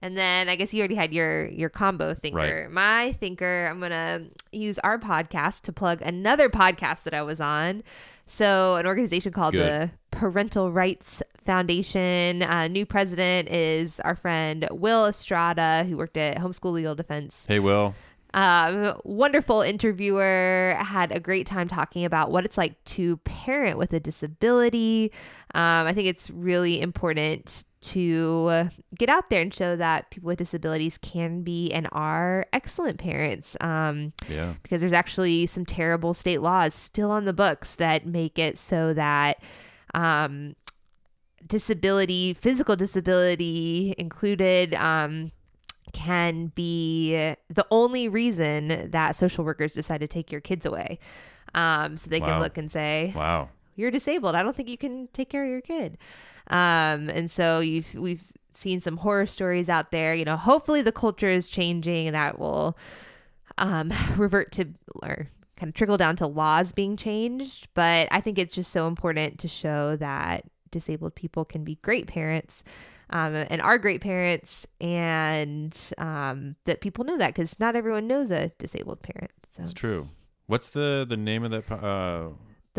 and 0.00 0.16
then 0.16 0.48
I 0.48 0.56
guess 0.56 0.72
you 0.72 0.80
already 0.80 0.94
had 0.94 1.12
your 1.12 1.46
your 1.48 1.68
combo 1.68 2.14
thinker. 2.14 2.36
Right. 2.66 2.70
My 2.70 3.12
thinker, 3.12 3.66
I'm 3.70 3.80
gonna 3.80 4.24
use 4.52 4.78
our 4.78 4.98
podcast 4.98 5.62
to 5.62 5.72
plug 5.72 6.00
another 6.02 6.48
podcast 6.48 7.04
that 7.04 7.14
I 7.14 7.22
was 7.22 7.40
on. 7.40 7.82
So 8.26 8.76
an 8.76 8.86
organization 8.86 9.32
called 9.32 9.52
Good. 9.52 9.62
the 9.62 9.90
Parental 10.10 10.70
Rights 10.70 11.22
Foundation. 11.44 12.42
Uh, 12.42 12.68
new 12.68 12.84
president 12.84 13.48
is 13.48 14.00
our 14.00 14.14
friend 14.14 14.68
Will 14.70 15.06
Estrada, 15.06 15.84
who 15.88 15.96
worked 15.96 16.16
at 16.16 16.36
Homeschool 16.38 16.72
Legal 16.72 16.94
Defense. 16.94 17.46
Hey, 17.48 17.58
Will. 17.58 17.94
Um, 18.34 19.00
wonderful 19.04 19.62
interviewer. 19.62 20.76
Had 20.78 21.16
a 21.16 21.20
great 21.20 21.46
time 21.46 21.68
talking 21.68 22.04
about 22.04 22.30
what 22.30 22.44
it's 22.44 22.58
like 22.58 22.82
to 22.84 23.16
parent 23.18 23.78
with 23.78 23.92
a 23.94 24.00
disability. 24.00 25.10
Um, 25.54 25.86
I 25.86 25.94
think 25.94 26.08
it's 26.08 26.28
really 26.28 26.80
important 26.80 27.64
to 27.80 28.68
get 28.96 29.08
out 29.08 29.30
there 29.30 29.40
and 29.40 29.54
show 29.54 29.76
that 29.76 30.10
people 30.10 30.26
with 30.28 30.38
disabilities 30.38 30.98
can 30.98 31.42
be 31.42 31.72
and 31.72 31.88
are 31.92 32.46
excellent 32.52 32.98
parents. 32.98 33.56
Um, 33.60 34.12
yeah. 34.28 34.54
Because 34.62 34.80
there's 34.80 34.92
actually 34.92 35.46
some 35.46 35.64
terrible 35.64 36.14
state 36.14 36.40
laws 36.40 36.74
still 36.74 37.10
on 37.10 37.24
the 37.24 37.32
books 37.32 37.74
that 37.76 38.06
make 38.06 38.38
it 38.38 38.58
so 38.58 38.92
that 38.94 39.42
um, 39.94 40.56
disability, 41.46 42.34
physical 42.34 42.76
disability 42.76 43.94
included, 43.96 44.74
um, 44.74 45.32
can 45.92 46.48
be 46.54 47.12
the 47.48 47.66
only 47.70 48.08
reason 48.08 48.90
that 48.90 49.12
social 49.12 49.44
workers 49.44 49.72
decide 49.72 50.00
to 50.00 50.06
take 50.08 50.30
your 50.30 50.40
kids 50.40 50.66
away. 50.66 50.98
Um, 51.54 51.96
so 51.96 52.10
they 52.10 52.20
wow. 52.20 52.26
can 52.26 52.40
look 52.40 52.58
and 52.58 52.70
say, 52.70 53.12
"Wow, 53.16 53.48
you're 53.78 53.90
disabled. 53.90 54.34
I 54.34 54.42
don't 54.42 54.54
think 54.54 54.68
you 54.68 54.76
can 54.76 55.08
take 55.12 55.30
care 55.30 55.44
of 55.44 55.50
your 55.50 55.60
kid." 55.62 55.96
Um, 56.48 57.08
and 57.08 57.30
so 57.30 57.60
you've 57.60 57.94
we've 57.94 58.32
seen 58.54 58.80
some 58.80 58.98
horror 58.98 59.26
stories 59.26 59.68
out 59.68 59.90
there. 59.92 60.14
You 60.14 60.24
know, 60.24 60.36
hopefully 60.36 60.82
the 60.82 60.92
culture 60.92 61.28
is 61.30 61.48
changing 61.48 62.08
and 62.08 62.14
that 62.14 62.38
will 62.38 62.76
um, 63.56 63.92
revert 64.16 64.52
to 64.52 64.68
or 65.02 65.30
kind 65.56 65.68
of 65.70 65.74
trickle 65.74 65.96
down 65.96 66.16
to 66.16 66.26
laws 66.26 66.72
being 66.72 66.96
changed. 66.96 67.68
But 67.74 68.08
I 68.10 68.20
think 68.20 68.38
it's 68.38 68.54
just 68.54 68.72
so 68.72 68.86
important 68.86 69.38
to 69.40 69.48
show 69.48 69.96
that 69.96 70.44
disabled 70.70 71.14
people 71.14 71.44
can 71.44 71.64
be 71.64 71.76
great 71.76 72.06
parents. 72.06 72.62
um, 73.10 73.34
and 73.34 73.62
are 73.62 73.78
great 73.78 74.02
parents, 74.02 74.66
and 74.82 75.92
um, 75.96 76.56
that 76.64 76.80
people 76.82 77.04
know 77.04 77.16
that 77.16 77.34
because 77.34 77.58
not 77.58 77.74
everyone 77.74 78.06
knows 78.06 78.30
a 78.30 78.50
disabled 78.58 79.02
parent. 79.02 79.30
So 79.48 79.62
It's 79.62 79.72
true. 79.72 80.10
What's 80.46 80.68
the 80.70 81.06
the 81.08 81.16
name 81.16 81.44
of 81.44 81.50
that? 81.52 81.70
Uh, 81.70 82.30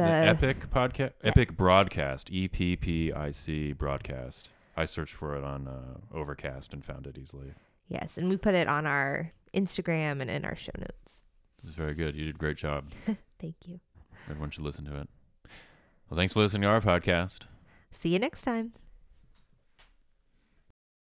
the, 0.02 0.08
the 0.42 0.48
Epic 0.48 0.70
podcast, 0.70 1.12
Epic 1.24 1.56
broadcast, 1.58 2.32
E 2.32 2.48
P 2.48 2.76
P 2.76 3.12
I 3.14 3.32
C 3.32 3.74
broadcast. 3.74 4.50
I 4.78 4.86
searched 4.86 5.14
for 5.16 5.36
it 5.36 5.44
on 5.44 5.68
uh, 5.68 6.18
Overcast 6.18 6.74
and 6.74 6.84
found 6.84 7.06
it 7.08 7.18
easily. 7.18 7.54
yes, 7.88 8.18
and 8.18 8.30
we 8.30 8.38
put 8.38 8.56
it 8.56 8.68
on 8.68 8.86
our 8.88 9.32
Instagram 9.54 10.22
and 10.22 10.30
in 10.30 10.46
our 10.46 10.56
show 10.56 10.72
notes. 10.78 11.22
It 11.58 11.66
was 11.66 11.76
very 11.76 11.94
good. 11.94 12.16
You 12.16 12.26
did 12.26 12.36
a 12.36 12.38
great 12.38 12.58
job. 12.58 12.86
Thank 13.40 13.56
you. 13.68 13.80
Everyone 14.30 14.50
should 14.50 14.64
listen 14.64 14.86
to 14.86 15.02
it. 15.02 15.10
Well, 16.10 16.18
thanks 16.18 16.34
for 16.34 16.40
listening 16.40 16.62
to 16.64 16.68
our 16.70 16.82
podcast. 16.82 17.42
See 17.92 18.10
you 18.10 18.20
next 18.20 18.44
time. 18.44 18.74